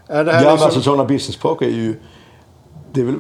Är 0.07 0.25
det 0.25 0.33
här 0.33 0.39
Ja, 0.39 0.45
men 0.45 0.53
liksom... 0.53 0.65
alltså 0.67 0.81
sådana 0.81 1.05
business 1.05 1.37
park 1.37 1.63
är 1.63 1.69
ju... 1.69 1.95
Det 2.93 3.01
är 3.01 3.05
väl 3.05 3.17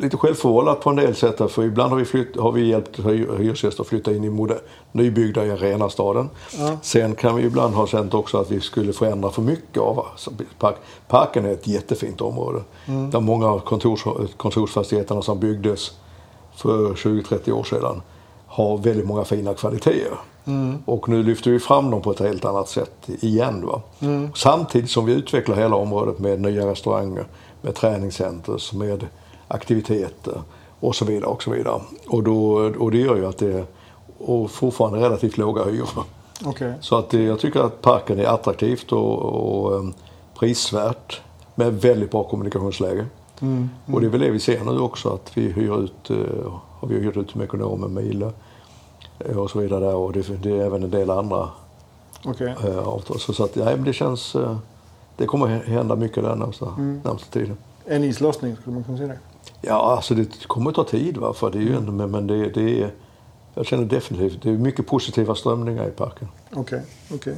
lite 0.00 0.16
självförvållat 0.16 0.80
på 0.80 0.90
en 0.90 0.96
del 0.96 1.14
sätt. 1.14 1.50
För 1.52 1.62
ibland 1.64 1.90
har 1.90 1.98
vi, 1.98 2.04
flytt, 2.04 2.36
har 2.36 2.52
vi 2.52 2.66
hjälpt 2.68 2.98
hy- 2.98 3.36
hyresgäster 3.38 3.82
att 3.82 3.88
flytta 3.88 4.12
in 4.12 4.24
i 4.24 4.30
moder, 4.30 4.58
nybyggda 4.92 5.46
i 5.46 5.50
Arenastaden. 5.50 6.28
Sen 6.82 7.14
kan 7.14 7.36
vi 7.36 7.42
ibland 7.42 7.74
ha 7.74 7.86
känt 7.86 8.14
också 8.14 8.38
att 8.38 8.50
vi 8.50 8.60
skulle 8.60 8.92
förändra 8.92 9.30
för 9.30 9.42
mycket 9.42 9.82
av 9.82 9.98
alltså, 9.98 10.30
park. 10.58 10.76
Parken 11.08 11.44
är 11.44 11.52
ett 11.52 11.66
jättefint 11.66 12.20
område. 12.20 12.60
Där 13.10 13.20
många 13.20 13.46
av 13.46 13.58
kontors, 13.60 14.04
kontorsfastigheterna 14.36 15.22
som 15.22 15.40
byggdes 15.40 15.90
för 16.56 16.92
20-30 16.94 17.50
år 17.52 17.64
sedan 17.64 18.02
har 18.56 18.78
väldigt 18.78 19.06
många 19.06 19.24
fina 19.24 19.54
kvaliteter. 19.54 20.18
Och 20.84 21.08
nu 21.08 21.22
lyfter 21.22 21.50
vi 21.50 21.58
fram 21.58 21.90
dem 21.90 22.02
på 22.02 22.10
ett 22.10 22.20
helt 22.20 22.44
annat 22.44 22.68
sätt 22.68 23.08
igen. 23.08 23.66
Va? 23.66 23.82
Samtidigt 24.34 24.90
som 24.90 25.06
vi 25.06 25.12
utvecklar 25.12 25.56
hela 25.56 25.76
området 25.76 26.18
med 26.18 26.40
nya 26.40 26.66
restauranger, 26.66 27.26
med 27.62 27.74
träningscenter, 27.74 28.76
med 28.76 29.06
aktiviteter 29.48 30.42
och 30.80 30.94
så 30.94 31.04
vidare. 31.04 31.30
Och 31.30 31.42
så 31.42 31.50
vidare. 31.50 31.80
Och, 32.08 32.22
då, 32.22 32.54
och 32.78 32.90
det 32.90 32.98
gör 32.98 33.16
ju 33.16 33.26
att 33.26 33.38
det 33.38 33.52
är 33.52 33.64
och 34.18 34.50
fortfarande 34.50 35.00
relativt 35.00 35.36
låga 35.38 35.64
hyror. 35.64 36.04
Okej. 36.44 36.74
Så 36.80 36.96
att 36.96 37.14
eh, 37.14 37.22
jag 37.22 37.40
tycker 37.40 37.60
att 37.60 37.82
parken 37.82 38.18
är 38.18 38.24
attraktivt 38.24 38.92
och, 38.92 39.18
och 39.18 39.74
eh, 39.74 39.84
prisvärt 40.38 41.20
med 41.54 41.80
väldigt 41.80 42.10
bra 42.10 42.24
kommunikationsläge. 42.24 43.06
Och 43.86 44.00
det 44.00 44.06
är 44.06 44.10
väl 44.10 44.20
det 44.20 44.30
vi 44.30 44.40
ser 44.40 44.64
nu 44.64 44.78
också 44.80 45.14
att 45.14 45.36
vi 45.36 45.48
hyr 45.48 45.84
ut, 45.84 46.10
eh, 46.10 46.52
har 46.70 46.88
vi 46.88 46.98
hyrt 46.98 47.16
ut 47.16 47.28
till 47.28 47.38
Mekonomen, 47.38 47.94
Miele 47.94 48.32
eh, 49.18 49.38
och 49.38 49.50
så 49.50 49.58
vidare 49.58 49.80
där 49.80 49.94
och 49.94 50.12
det, 50.12 50.42
det 50.42 50.50
är 50.50 50.64
även 50.64 50.82
en 50.82 50.90
del 50.90 51.10
andra 51.10 51.48
Okej. 52.24 52.54
eh, 52.64 52.78
avtal. 52.78 53.20
Så, 53.20 53.32
så 53.32 53.44
att, 53.44 53.56
ja, 53.56 53.76
det 53.76 53.92
känns, 53.92 54.36
det 55.16 55.26
kommer 55.26 55.46
hända 55.46 55.96
mycket 55.96 56.24
den 56.24 56.38
närmsta, 56.38 56.66
närmsta 57.04 57.30
tiden. 57.30 57.56
En 57.84 58.04
islossning 58.04 58.56
skulle 58.56 58.74
man 58.74 58.84
kunna 58.84 58.98
säga 58.98 59.08
det. 59.08 59.18
Ja, 59.60 59.96
alltså 59.96 60.14
det 60.14 60.46
kommer 60.46 60.70
att 60.70 60.76
ta 60.76 60.84
tid 60.84 61.16
va, 61.16 61.32
för 61.32 61.50
det 61.50 61.58
är 61.58 61.62
ju 61.62 61.76
ändå, 61.76 61.92
men, 61.92 62.10
men 62.10 62.26
det, 62.26 62.48
det 62.48 62.82
är, 62.82 62.90
jag 63.54 63.66
känner 63.66 63.84
definitivt, 63.84 64.42
det 64.42 64.50
är 64.50 64.58
mycket 64.58 64.86
positiva 64.86 65.34
strömningar 65.34 65.88
i 65.88 65.90
parken. 65.90 66.28
Okej, 66.54 66.82
okej. 67.14 67.36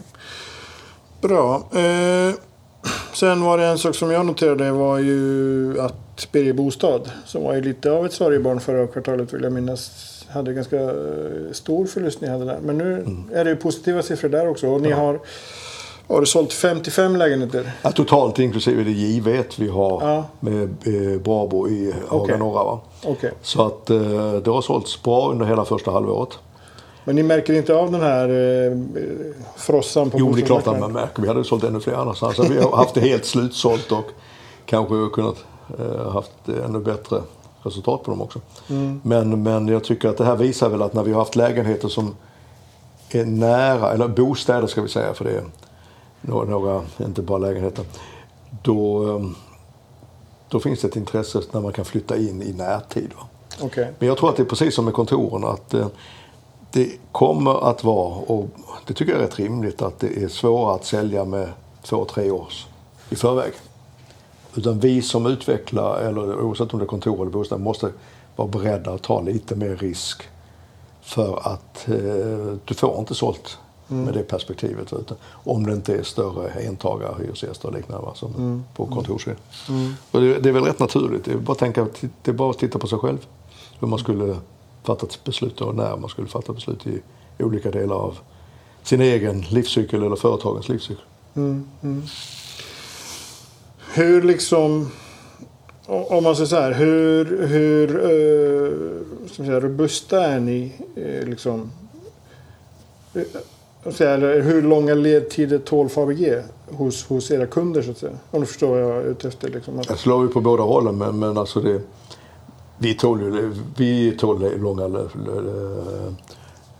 Bra. 1.20 1.56
Eh, 1.56 2.34
sen 3.18 3.44
var 3.44 3.58
det 3.58 3.64
en 3.64 3.78
sak 3.78 3.94
som 3.94 4.10
jag 4.10 4.26
noterade 4.26 4.70
var 4.72 4.98
ju 4.98 5.80
att 5.80 6.28
Birger 6.32 6.52
Bostad, 6.52 7.10
som 7.26 7.42
var 7.44 7.54
ju 7.54 7.60
lite 7.60 7.90
av 7.90 8.06
ett 8.06 8.12
sorgebarn 8.12 8.60
förra 8.60 8.86
kvartalet 8.86 9.34
vill 9.34 9.42
jag 9.42 9.52
minnas, 9.52 9.90
hade 10.30 10.52
ganska 10.52 10.76
eh, 10.76 10.90
stor 11.52 11.86
förlust 11.86 12.20
ni 12.20 12.28
hade 12.28 12.44
där. 12.44 12.58
Men 12.62 12.78
nu 12.78 13.04
är 13.34 13.44
det 13.44 13.50
ju 13.50 13.56
positiva 13.56 14.02
siffror 14.02 14.28
där 14.28 14.48
också. 14.48 14.66
Och 14.68 14.80
ni 14.80 14.90
har, 14.90 15.20
har 16.08 16.20
du 16.20 16.26
sålt 16.26 16.52
55 16.52 17.16
lägenheter. 17.16 17.72
Ja, 17.82 17.90
totalt 17.92 18.38
inklusive 18.38 18.82
det 18.84 18.90
givet 18.90 19.58
vi 19.58 19.68
har 19.68 20.02
Ja. 20.02 20.24
med 20.40 20.62
eh, 20.62 21.20
Brabo 21.20 21.68
i 21.68 21.94
Haga 22.08 22.22
Okej. 22.22 22.38
Norra. 22.38 22.64
Va? 22.64 22.80
Okej. 23.04 23.32
Så 23.42 23.66
att 23.66 23.90
eh, 23.90 24.32
det 24.44 24.50
har 24.50 24.62
sålts 24.62 25.02
bra 25.02 25.30
under 25.30 25.46
hela 25.46 25.64
första 25.64 25.90
halvåret. 25.90 26.38
Men 27.08 27.16
ni 27.16 27.22
märker 27.22 27.54
inte 27.54 27.74
av 27.74 27.92
den 27.92 28.00
här 28.00 28.28
eh, 28.28 28.78
frossan 29.56 30.10
på 30.10 30.18
Jo, 30.18 30.32
det 30.32 30.42
är 30.42 30.46
klart 30.46 30.66
att 30.66 30.80
man 30.80 30.92
märker. 30.92 31.22
Vi 31.22 31.28
hade 31.28 31.44
sålt 31.44 31.64
ännu 31.64 31.80
fler 31.80 31.94
annars. 31.94 32.18
Så 32.18 32.42
vi 32.42 32.60
har 32.60 32.76
haft 32.76 32.94
det 32.94 33.00
helt 33.00 33.24
slutsålt 33.24 33.92
och 33.92 34.04
kanske 34.66 34.94
kunnat 35.12 35.44
eh, 35.78 36.12
haft 36.12 36.48
ännu 36.64 36.80
bättre 36.80 37.20
resultat 37.62 38.02
på 38.02 38.10
dem 38.10 38.22
också. 38.22 38.40
Men, 39.02 39.42
men 39.42 39.68
jag 39.68 39.84
tycker 39.84 40.08
att 40.08 40.16
det 40.16 40.24
här 40.24 40.36
visar 40.36 40.68
väl 40.68 40.82
att 40.82 40.94
när 40.94 41.02
vi 41.02 41.12
har 41.12 41.18
haft 41.18 41.36
lägenheter 41.36 41.88
som 41.88 42.16
är 43.10 43.24
nära, 43.24 43.92
eller 43.92 44.08
bostäder 44.08 44.66
ska 44.66 44.82
vi 44.82 44.88
säga 44.88 45.14
för 45.14 45.24
det 45.24 45.30
är 45.30 45.44
några, 46.20 46.50
några 46.50 46.82
inte 46.98 47.22
bara 47.22 47.38
lägenheter. 47.38 47.84
Då, 48.62 49.08
eh, 49.16 49.24
då 50.48 50.60
finns 50.60 50.80
det 50.80 50.88
ett 50.88 50.96
intresse 50.96 51.40
när 51.52 51.60
man 51.60 51.72
kan 51.72 51.84
flytta 51.84 52.16
in 52.16 52.42
i 52.42 52.52
närtid. 52.52 53.10
Va? 53.16 53.26
Okej. 53.60 53.92
Men 53.98 54.08
jag 54.08 54.18
tror 54.18 54.28
att 54.28 54.36
det 54.36 54.42
är 54.42 54.44
precis 54.44 54.74
som 54.74 54.84
med 54.84 54.94
kontoren 54.94 55.44
att 55.44 55.74
eh, 55.74 55.86
det 56.70 56.98
kommer 57.12 57.70
att 57.70 57.84
vara, 57.84 58.14
och 58.14 58.48
det 58.86 58.94
tycker 58.94 59.12
jag 59.12 59.20
är 59.20 59.24
rätt 59.26 59.38
rimligt, 59.38 59.82
att 59.82 59.98
det 59.98 60.22
är 60.22 60.28
svårare 60.28 60.74
att 60.74 60.84
sälja 60.84 61.24
med 61.24 61.48
två, 61.82 62.04
tre 62.04 62.30
års 62.30 62.66
i 63.10 63.16
förväg. 63.16 63.52
Utan 64.54 64.80
vi 64.80 65.02
som 65.02 65.26
utvecklar, 65.26 65.98
eller 65.98 66.40
oavsett 66.40 66.72
om 66.72 66.78
det 66.78 66.84
är 66.84 66.86
kontor 66.88 67.20
eller 67.22 67.30
bostad, 67.30 67.60
måste 67.60 67.92
vara 68.36 68.48
beredda 68.48 68.90
att 68.90 69.02
ta 69.02 69.20
lite 69.20 69.56
mer 69.56 69.76
risk. 69.76 70.22
För 71.02 71.48
att 71.52 71.88
eh, 71.88 72.56
du 72.64 72.74
får 72.74 72.98
inte 72.98 73.14
sålt 73.14 73.58
med 73.86 74.14
det 74.14 74.22
perspektivet. 74.22 74.92
Utan, 74.92 75.16
om 75.30 75.66
det 75.66 75.72
inte 75.72 75.94
är 75.94 76.02
större 76.02 76.68
entagare, 76.68 77.14
hyresgäster 77.18 77.68
och 77.68 77.74
liknande 77.74 78.06
va, 78.06 78.14
som 78.14 78.64
på 78.74 78.86
kontorssidan. 78.86 79.36
Och 80.10 80.20
det, 80.20 80.38
det 80.38 80.48
är 80.48 80.52
väl 80.52 80.64
rätt 80.64 80.78
naturligt. 80.78 81.24
Det 81.24 81.32
är 81.32 81.36
bara 81.36 81.52
att, 81.52 81.58
tänka, 81.58 81.86
det 82.22 82.32
bara 82.32 82.50
att 82.50 82.58
titta 82.58 82.78
på 82.78 82.86
sig 82.86 82.98
själv. 82.98 83.26
Hur 83.80 83.88
man 83.88 83.98
skulle 83.98 84.36
fatta 84.88 85.06
ett 85.06 85.24
beslut 85.24 85.60
och 85.60 85.74
när 85.74 85.96
man 85.96 86.10
skulle 86.10 86.28
fatta 86.28 86.52
beslut 86.52 86.86
i 86.86 87.00
olika 87.38 87.70
delar 87.70 87.96
av 87.96 88.18
sin 88.82 89.00
egen 89.00 89.40
livscykel 89.40 90.02
eller 90.02 90.16
företagens 90.16 90.68
livscykel. 90.68 91.04
Hur 93.94 94.22
liksom... 94.22 94.90
Om 95.86 96.24
man 96.24 96.36
säger 96.36 96.46
så 96.46 96.56
här, 96.56 96.72
hur, 96.72 97.46
hur 97.46 97.88
eh, 97.90 99.28
ska 99.28 99.42
man 99.42 99.46
säga, 99.46 99.60
robusta 99.60 100.24
är 100.24 100.40
ni? 100.40 100.72
Eh, 100.96 101.28
liksom, 101.28 101.70
eh, 103.14 103.92
säga, 103.92 104.10
eller 104.10 104.40
hur 104.40 104.62
långa 104.62 104.94
ledtider 104.94 105.58
tål 105.58 105.88
Fabege 105.88 106.42
hos, 106.70 107.04
hos 107.04 107.30
era 107.30 107.46
kunder 107.46 107.82
så 107.82 107.90
att 107.90 107.98
säga? 107.98 108.12
Om 108.30 108.40
du 108.40 108.46
förstår 108.46 108.68
vad 108.68 108.80
jag 108.80 108.96
är 108.96 109.04
ute 109.04 109.28
efter. 109.28 109.48
Liksom. 109.48 109.82
Jag 109.88 109.98
slår 109.98 110.22
ju 110.22 110.28
på 110.28 110.40
båda 110.40 110.62
hållen 110.62 110.98
men, 110.98 111.18
men 111.18 111.38
alltså 111.38 111.60
det, 111.60 111.80
vi 112.78 112.94
tål 112.94 113.52
vi 113.76 114.16
tål 114.18 114.60
långa 114.60 114.86
le- 114.88 115.08
le- 115.26 115.40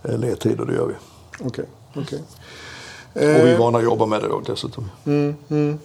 le- 0.02 0.16
ledtider, 0.16 0.64
det 0.64 0.74
gör 0.74 0.86
vi. 0.86 0.94
Okej, 1.40 1.64
okej. 1.94 2.18
Och 3.12 3.20
vi 3.22 3.26
är 3.26 3.52
Eh, 3.52 3.58
vana 3.58 3.78
att 3.78 3.84
jobba 3.84 4.06
med 4.06 4.22
det 4.22 4.28
då 4.28 4.40
dessutom. 4.46 4.90
Mm, 5.06 5.34
mm. 5.48 5.78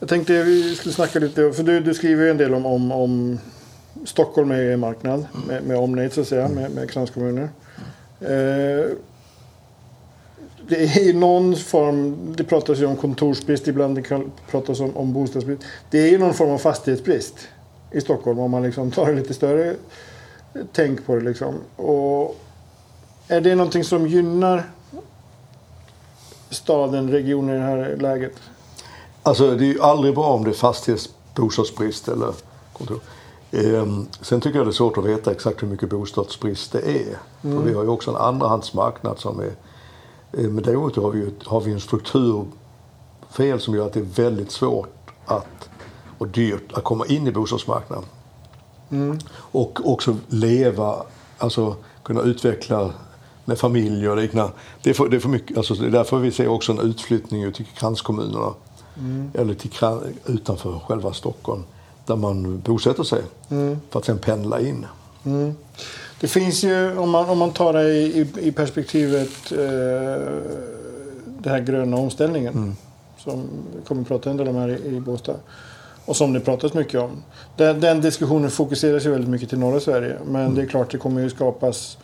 Jag 0.00 0.08
tänkte 0.08 0.42
vi 0.42 0.74
skulle 0.74 0.94
snacka 0.94 1.18
lite, 1.18 1.52
för 1.52 1.62
du, 1.62 1.80
du 1.80 1.94
skriver 1.94 2.24
ju 2.24 2.30
en 2.30 2.36
del 2.36 2.54
om, 2.54 2.66
om, 2.66 2.92
om 2.92 3.38
Stockholm 4.04 4.50
är 4.50 4.62
en 4.62 4.80
marknad 4.80 5.26
med, 5.48 5.62
med 5.64 5.78
omnejd 5.78 6.12
så 6.12 6.20
att 6.20 6.28
säga, 6.28 6.48
med, 6.48 6.70
med 6.70 6.90
kranskommuner. 6.90 7.48
Eh, 8.20 8.86
det 10.68 10.76
är 10.96 11.04
ju 11.04 11.12
någon 11.12 11.56
form, 11.56 12.16
det 12.36 12.44
pratas 12.44 12.78
ju 12.78 12.86
om 12.86 12.96
kontorsbrist, 12.96 13.68
ibland 13.68 13.94
det 13.96 14.20
pratas 14.50 14.80
om, 14.80 14.96
om 14.96 15.12
bostadsbrist. 15.12 15.62
Det 15.90 15.98
är 15.98 16.08
ju 16.10 16.18
någon 16.18 16.34
form 16.34 16.50
av 16.50 16.58
fastighetsbrist 16.58 17.48
i 17.90 18.00
Stockholm 18.00 18.38
om 18.38 18.50
man 18.50 18.62
liksom 18.62 18.90
tar 18.90 19.12
lite 19.14 19.34
större 19.34 19.76
tänk 20.72 21.06
på 21.06 21.14
det 21.14 21.20
liksom. 21.20 21.54
Och 21.76 22.36
är 23.28 23.40
det 23.40 23.54
någonting 23.54 23.84
som 23.84 24.06
gynnar 24.06 24.70
staden, 26.50 27.10
regionen 27.10 27.56
i 27.56 27.58
det 27.58 27.64
här 27.64 27.96
läget? 28.00 28.32
Alltså 29.22 29.54
det 29.54 29.64
är 29.64 29.68
ju 29.68 29.80
aldrig 29.80 30.14
bra 30.14 30.24
om 30.26 30.44
det 30.44 30.50
är 30.50 30.54
fastighetsbostadsbrist 30.54 32.08
eller 32.08 32.32
kontor. 32.72 33.00
Ehm, 33.52 34.06
sen 34.20 34.40
tycker 34.40 34.58
jag 34.58 34.66
det 34.66 34.70
är 34.70 34.72
svårt 34.72 34.98
att 34.98 35.04
veta 35.04 35.30
exakt 35.32 35.62
hur 35.62 35.68
mycket 35.68 35.90
bostadsbrist 35.90 36.72
det 36.72 36.78
är. 36.80 37.18
För 37.42 37.62
vi 37.62 37.74
har 37.74 37.82
ju 37.82 37.88
också 37.88 38.10
en 38.10 38.16
andrahandsmarknad 38.16 39.18
som 39.18 39.40
är... 39.40 39.50
eh, 40.32 40.48
Men 40.50 40.62
däremot 40.64 40.96
har 40.96 41.10
vi 41.10 41.18
ju 41.18 41.30
har 41.44 41.60
vi 41.60 41.72
en 41.72 41.80
strukturfel 41.80 43.60
som 43.60 43.74
gör 43.74 43.86
att 43.86 43.92
det 43.92 44.00
är 44.00 44.22
väldigt 44.24 44.50
svårt 44.50 45.10
att, 45.26 45.68
och 46.18 46.28
dyrt 46.28 46.72
att 46.72 46.84
komma 46.84 47.06
in 47.06 47.26
i 47.26 47.32
bostadsmarknaden. 47.32 48.04
Och 49.34 49.80
också 49.84 50.16
leva, 50.28 51.02
alltså 51.38 51.76
kunna 52.02 52.22
utveckla 52.22 52.90
med 53.44 53.58
familj 53.58 54.08
och 54.08 54.16
liknande. 54.16 54.52
Det 54.82 54.90
är 54.90 54.94
för, 54.94 55.08
det 55.08 55.16
är 55.16 55.20
för 55.20 55.28
mycket, 55.28 55.56
alltså 55.56 55.74
det 55.74 55.86
är 55.86 55.90
därför 55.90 56.18
vi 56.18 56.30
ser 56.30 56.48
också 56.48 56.72
en 56.72 56.78
utflyttning 56.78 57.42
ut 57.42 57.54
till 57.54 57.66
kranskommunerna. 57.66 58.54
Eller 59.34 59.54
till 59.54 59.70
utanför 60.26 60.78
själva 60.78 61.12
Stockholm. 61.12 61.62
Där 62.06 62.16
man 62.16 62.60
bosätter 62.60 63.02
sig. 63.02 63.22
För 63.90 63.98
att 63.98 64.04
sen 64.04 64.18
pendla 64.18 64.60
in. 64.60 64.86
Det 66.20 66.28
finns 66.28 66.64
ju, 66.64 66.98
om 66.98 67.10
man, 67.10 67.28
om 67.28 67.38
man 67.38 67.50
tar 67.50 67.72
det 67.72 67.92
i, 67.92 68.20
i, 68.20 68.48
i 68.48 68.52
perspektivet 68.52 69.52
eh, 69.52 69.58
den 71.24 71.52
här 71.52 71.60
gröna 71.60 71.96
omställningen. 71.96 72.76
Som 73.18 73.48
vi 73.76 73.86
kommer 73.86 74.02
att 74.02 74.08
prata 74.08 74.30
en 74.30 74.36
del 74.36 74.48
om 74.48 74.56
här 74.56 74.68
i, 74.68 74.96
i 74.96 75.00
Båstad. 75.00 75.36
Och 76.06 76.16
som 76.16 76.32
det 76.32 76.40
pratas 76.40 76.74
mycket 76.74 77.00
om. 77.00 77.22
Den, 77.56 77.80
den 77.80 78.00
diskussionen 78.00 78.50
fokuseras 78.50 79.06
ju 79.06 79.10
väldigt 79.10 79.30
mycket 79.30 79.48
till 79.48 79.58
norra 79.58 79.80
Sverige. 79.80 80.16
Men 80.26 80.54
det 80.54 80.62
är 80.62 80.66
klart 80.66 80.90
det 80.90 80.98
kommer 80.98 81.20
ju 81.20 81.30
skapas 81.30 81.98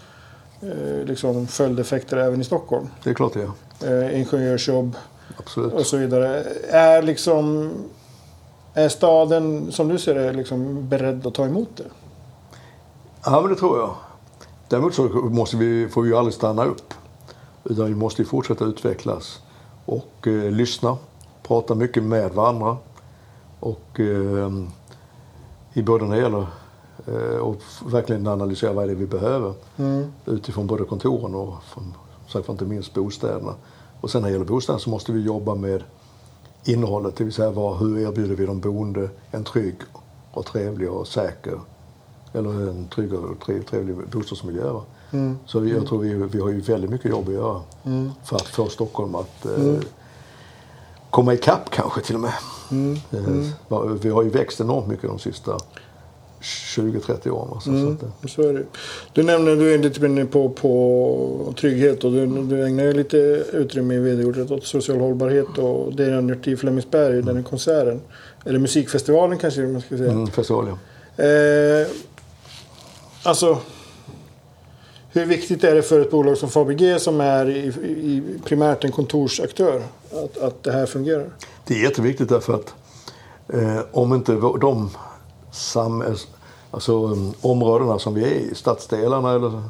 eh, 0.62 1.04
liksom 1.04 1.46
följdeffekter 1.46 2.16
även 2.16 2.40
i 2.40 2.44
Stockholm. 2.44 2.88
Det 3.04 3.10
är 3.10 3.14
klart 3.14 3.32
det 3.34 3.42
är. 3.86 4.02
Eh, 4.02 4.20
ingenjörsjobb 4.20 4.96
Absolut. 5.38 5.72
och 5.72 5.86
så 5.86 5.96
vidare. 5.96 6.44
Är 6.70 7.02
liksom 7.02 7.70
Är 8.74 8.88
staden, 8.88 9.72
som 9.72 9.88
du 9.88 9.98
ser 9.98 10.14
det, 10.14 10.32
liksom 10.32 10.88
beredd 10.88 11.26
att 11.26 11.34
ta 11.34 11.44
emot 11.46 11.68
det? 11.76 11.84
Ja, 13.24 13.40
men 13.40 13.50
det 13.50 13.56
tror 13.56 13.78
jag. 13.78 13.94
Däremot 14.68 14.94
så 14.94 15.02
måste 15.08 15.56
vi, 15.56 15.88
får 15.88 16.02
vi 16.02 16.08
ju 16.08 16.16
aldrig 16.16 16.34
stanna 16.34 16.64
upp. 16.64 16.94
Utan 17.64 17.86
vi 17.86 17.94
måste 17.94 18.22
ju 18.22 18.28
fortsätta 18.28 18.64
utvecklas 18.64 19.40
och 19.84 20.26
eh, 20.26 20.50
lyssna, 20.50 20.96
prata 21.42 21.74
mycket 21.74 22.02
med 22.02 22.30
varandra. 22.30 22.76
Och 23.62 24.00
eh, 24.00 24.52
i 25.72 25.82
både 25.82 26.04
när 26.04 26.16
det 26.16 26.22
gäller 26.22 26.46
eh, 27.06 27.36
och 27.38 27.56
verkligen 27.86 28.26
analysera 28.26 28.72
vad 28.72 28.88
det 28.88 28.92
är 28.92 28.96
vi 28.96 29.06
behöver 29.06 29.54
Mm. 29.78 30.12
utifrån 30.26 30.66
både 30.66 30.84
kontoren 30.84 31.34
och 31.34 31.54
från, 31.62 31.94
sagt, 32.28 32.48
inte 32.48 32.64
minst 32.64 32.94
bostäderna. 32.94 33.54
Och 34.00 34.10
sen 34.10 34.22
när 34.22 34.28
det 34.28 34.32
gäller 34.32 34.44
bostäderna 34.46 34.78
så 34.80 34.90
måste 34.90 35.12
vi 35.12 35.20
jobba 35.20 35.54
med 35.54 35.82
innehållet, 36.64 37.16
det 37.16 37.24
vill 37.24 37.32
säga 37.32 37.50
vad, 37.50 37.76
hur 37.78 37.98
erbjuder 37.98 38.34
vi 38.34 38.46
de 38.46 38.60
boende 38.60 39.08
en 39.30 39.44
trygg 39.44 39.76
och 40.32 40.46
trevlig 40.46 40.90
och 40.90 41.06
säker 41.08 41.60
eller 42.32 42.50
en 42.50 42.88
trygg 42.88 43.12
och 43.14 43.38
trev- 43.46 43.62
trevlig 43.64 43.96
bostadsmiljö. 44.12 44.80
Mm. 45.10 45.38
Så 45.46 45.66
jag 45.66 45.86
tror 45.86 45.98
vi, 45.98 46.14
vi 46.14 46.40
har 46.40 46.48
ju 46.48 46.60
väldigt 46.60 46.90
mycket 46.90 47.10
jobb 47.10 47.28
att 47.28 47.34
göra 47.34 47.60
Mm. 47.84 48.10
för 48.24 48.36
att 48.36 48.46
få 48.46 48.68
Stockholm 48.68 49.14
att 49.14 49.46
eh, 49.46 49.74
komma 51.10 51.34
ikapp 51.34 51.70
kanske 51.70 52.00
till 52.00 52.14
och 52.14 52.20
med. 52.20 52.32
Mm. 52.72 52.96
Eh, 53.70 53.78
Vi 54.02 54.08
har 54.08 54.22
ju 54.22 54.28
växt 54.28 54.60
enormt 54.60 54.86
mycket 54.88 55.08
de 55.08 55.18
sista 55.18 55.58
20-30 56.40 57.30
åren. 57.30 57.48
va. 57.50 57.60
Så, 57.60 57.64
så 57.64 57.70
Mm. 57.70 57.98
eh, 58.22 58.28
Så 58.28 58.42
är 58.42 58.52
det. 58.52 58.64
Du 59.12 59.22
nämner, 59.22 59.56
du 59.56 59.74
är 59.74 59.78
lite 59.78 60.06
inne 60.06 60.24
på, 60.24 60.48
på 60.48 61.54
trygghet 61.60 62.04
och 62.04 62.12
du, 62.12 62.26
du 62.26 62.64
ägnar 62.66 62.84
ju 62.84 62.92
lite 62.92 63.16
utrymme 63.52 63.94
i 63.94 63.98
vd-ordet 63.98 64.50
åt 64.50 64.64
social 64.66 65.00
hållbarhet 65.00 65.58
och 65.58 65.94
det 65.94 66.04
är 66.04 66.12
han 66.12 66.28
gjort 66.28 66.46
i 66.46 66.56
Flemingsberg, 66.56 67.22
den 67.22 67.36
här 67.36 67.42
konserten. 67.42 68.00
Eller 68.44 68.58
musikfestivalen 68.58 69.38
kanske 69.38 69.60
man 69.60 69.80
ska 69.80 69.96
säga. 69.96 70.10
mm, 70.12 70.26
festival, 70.26 70.66
ja. 70.68 71.24
Eh, 71.24 71.86
alltså, 73.22 73.58
hur 75.12 75.26
viktigt 75.26 75.64
är 75.64 75.74
det 75.74 75.82
för 75.82 76.00
ett 76.00 76.10
bolag 76.10 76.38
som 76.38 76.48
Fabege 76.48 76.98
som 76.98 77.20
är 77.20 77.50
i, 77.50 77.66
i, 77.66 78.22
primärt 78.44 78.84
en 78.84 78.92
kontorsaktör 78.92 79.82
att, 80.10 80.38
att 80.38 80.62
det 80.62 80.72
här 80.72 80.86
fungerar? 80.86 81.30
Det 81.66 81.74
är 81.74 81.82
jätteviktigt 81.82 82.28
därför 82.28 82.54
att 82.54 82.74
eh, 83.48 83.80
om 83.92 84.14
inte 84.14 84.32
de 84.60 84.90
samhälls, 85.50 86.28
alltså, 86.70 87.06
um, 87.06 87.34
områdena 87.40 87.98
som 87.98 88.14
vi 88.14 88.24
är 88.24 88.34
i, 88.34 88.54
stadsdelarna 88.54 89.32
eller 89.32 89.62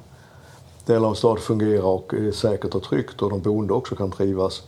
delar 0.86 1.08
av 1.08 1.14
stad 1.14 1.38
fungerar 1.38 1.84
och 1.84 2.14
är 2.14 2.32
säkert 2.32 2.74
och 2.74 2.82
tryggt 2.82 3.22
och 3.22 3.30
de 3.30 3.40
boende 3.40 3.72
också 3.72 3.96
kan 3.96 4.10
trivas 4.10 4.62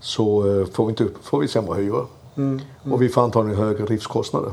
så 0.00 0.60
eh, 0.60 0.66
får, 0.66 0.86
vi 0.86 0.90
inte 0.90 1.04
upp, 1.04 1.24
får 1.24 1.40
vi 1.40 1.48
sämre 1.48 1.82
hyror. 1.82 2.06
Och 2.92 3.02
vi 3.02 3.08
får 3.08 3.22
antagligen 3.22 3.58
högre 3.58 3.84
driftskostnader. 3.84 4.52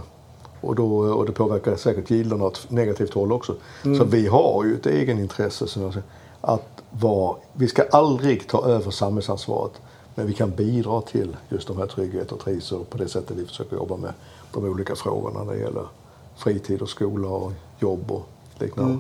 Och, 0.62 0.76
då, 0.76 0.98
och 1.00 1.26
det 1.26 1.32
påverkar 1.32 1.76
säkert 1.76 2.10
gilderna 2.10 2.46
åt 2.46 2.72
negativt 2.72 3.14
håll 3.14 3.32
också. 3.32 3.56
Så 3.84 4.04
vi 4.04 4.28
har 4.28 4.64
ju 4.66 4.76
ett 4.76 4.86
egenintresse 4.86 5.68
som 5.68 5.82
jag 5.82 5.94
säger, 5.94 6.08
att 6.42 6.84
vara, 6.90 7.36
vi 7.54 7.68
ska 7.68 7.84
aldrig 7.92 8.48
ta 8.48 8.66
över 8.66 8.92
samhällsansvaret. 8.92 9.74
Men 10.16 10.28
vi 10.28 10.34
kan 10.34 10.52
bidra 10.52 11.02
till 11.02 11.38
just 11.50 11.68
de 11.68 11.78
här 11.78 11.86
trygghet 11.86 12.32
och 12.32 12.40
trivsel 12.40 12.86
på 12.90 12.98
det 12.98 13.08
sättet 13.08 13.38
vi 13.38 13.46
försöker 13.46 13.76
jobba 13.76 13.98
med 13.98 14.14
de 14.54 14.66
olika 14.66 14.96
frågorna 14.96 15.44
när 15.44 15.54
det 15.54 15.60
gäller 15.60 15.88
fritid 16.38 16.82
och 16.82 16.90
skola 16.90 17.28
och 17.28 17.52
jobb 17.80 18.12
och 18.12 18.26
liknande. 18.60 19.00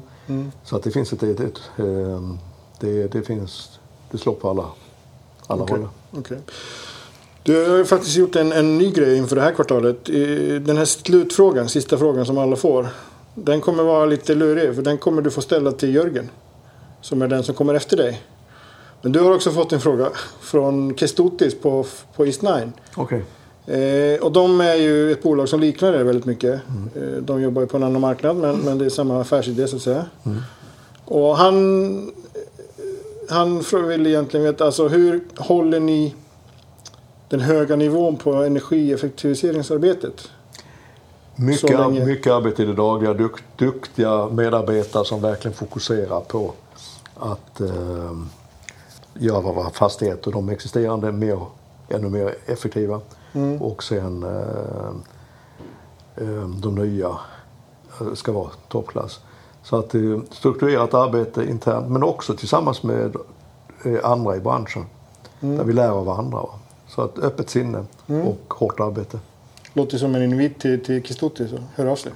Så 0.63 0.75
att 0.75 0.83
det 0.83 0.91
finns 0.91 1.13
ett, 1.13 1.23
ett, 1.23 1.39
ett 1.39 1.59
ehm, 1.77 2.37
det, 2.79 3.07
det 3.07 3.21
finns, 3.21 3.79
det 4.11 4.17
slår 4.17 4.33
på 4.33 4.49
alla, 4.49 4.65
alla 5.47 5.63
Okej, 5.63 5.77
håll. 5.77 5.87
okej. 6.11 6.37
Du 7.47 7.69
har 7.69 7.77
ju 7.77 7.85
faktiskt 7.85 8.15
gjort 8.15 8.35
en, 8.35 8.51
en 8.51 8.77
ny 8.77 8.91
grej 8.91 9.17
inför 9.17 9.35
det 9.35 9.41
här 9.41 9.51
kvartalet. 9.51 10.05
Den 10.65 10.77
här 10.77 10.85
slutfrågan, 10.85 11.69
sista 11.69 11.97
frågan 11.97 12.25
som 12.25 12.37
alla 12.37 12.55
får. 12.55 12.87
Den 13.35 13.61
kommer 13.61 13.83
vara 13.83 14.05
lite 14.05 14.35
lurig 14.35 14.75
för 14.75 14.81
den 14.81 14.97
kommer 14.97 15.21
du 15.21 15.31
få 15.31 15.41
ställa 15.41 15.71
till 15.71 15.95
Jörgen. 15.95 16.29
Som 17.01 17.21
är 17.21 17.27
den 17.27 17.43
som 17.43 17.55
kommer 17.55 17.73
efter 17.73 17.97
dig. 17.97 18.21
Men 19.01 19.11
du 19.11 19.19
har 19.19 19.35
också 19.35 19.51
fått 19.51 19.73
en 19.73 19.81
fråga 19.81 20.09
från 20.41 20.95
Kestotis 20.95 21.55
på, 21.61 21.85
på 22.15 22.25
East 22.25 22.41
Nine. 22.41 22.73
Okej. 22.95 23.23
Eh, 23.67 24.21
och 24.21 24.31
de 24.31 24.61
är 24.61 24.75
ju 24.75 25.11
ett 25.11 25.23
bolag 25.23 25.49
som 25.49 25.59
liknar 25.59 25.91
det 25.91 26.03
väldigt 26.03 26.25
mycket. 26.25 26.61
Eh, 26.95 27.01
de 27.21 27.41
jobbar 27.41 27.61
ju 27.61 27.67
på 27.67 27.77
en 27.77 27.83
annan 27.83 28.01
marknad 28.01 28.35
men, 28.35 28.57
men 28.57 28.77
det 28.77 28.85
är 28.85 28.89
samma 28.89 29.21
affärsidé 29.21 29.67
så 29.67 29.75
att 29.75 29.81
säga. 29.81 30.05
Och 31.05 31.37
han, 31.37 32.11
han 33.29 33.63
vill 33.87 34.07
egentligen 34.07 34.45
veta 34.45 34.65
alltså 34.65 34.87
hur 34.87 35.21
håller 35.37 35.79
ni 35.79 36.15
den 37.29 37.39
höga 37.39 37.75
nivån 37.75 38.15
på 38.17 38.33
energieffektiviseringsarbetet? 38.33 40.29
Mycket, 41.35 41.69
länge- 41.79 42.05
mycket 42.05 42.33
arbete 42.33 42.63
i 42.63 42.65
det 42.65 42.73
dagliga. 42.73 43.13
Duk, 43.13 43.31
duktiga 43.55 44.27
medarbetare 44.31 45.05
som 45.05 45.21
verkligen 45.21 45.55
fokuserar 45.57 46.21
på 46.21 46.53
att 47.15 47.61
eh, 47.61 48.11
göra 49.13 49.41
våra 49.41 49.69
fastigheter, 49.69 50.31
de 50.31 50.49
existerande, 50.49 51.11
mer, 51.11 51.39
ännu 51.89 52.09
mer 52.09 52.35
effektiva. 52.45 53.01
Och 53.59 53.83
sen 53.83 54.23
eh, 54.23 54.89
eh, 56.27 56.47
de 56.49 56.75
nya 56.75 57.07
eh, 58.01 58.13
ska 58.13 58.31
vara 58.31 58.49
toppklass. 58.67 59.19
Så 59.63 59.75
att 59.79 59.95
eh, 59.95 60.19
strukturerat 60.31 60.93
arbete 60.93 61.43
internt 61.45 61.89
men 61.91 62.03
också 62.03 62.33
tillsammans 62.33 62.83
med 62.83 63.15
eh, 63.85 63.99
andra 64.11 64.35
i 64.35 64.39
branschen. 64.39 64.85
Där 65.39 65.63
vi 65.63 65.73
lär 65.73 65.89
av 65.89 66.05
varandra. 66.05 66.37
Va? 66.37 66.49
Så 66.89 67.01
att 67.01 67.19
öppet 67.19 67.49
sinne 67.49 67.85
och 68.07 68.53
hårt 68.53 68.79
arbete. 68.79 69.19
Låter 69.73 69.97
som 69.97 70.15
en 70.15 70.23
invit 70.23 70.59
till, 70.59 70.83
till 70.85 71.03
Kestotis 71.03 71.53
att 71.53 71.59
höra 71.75 71.91
av 71.91 71.95
sig. 71.95 72.11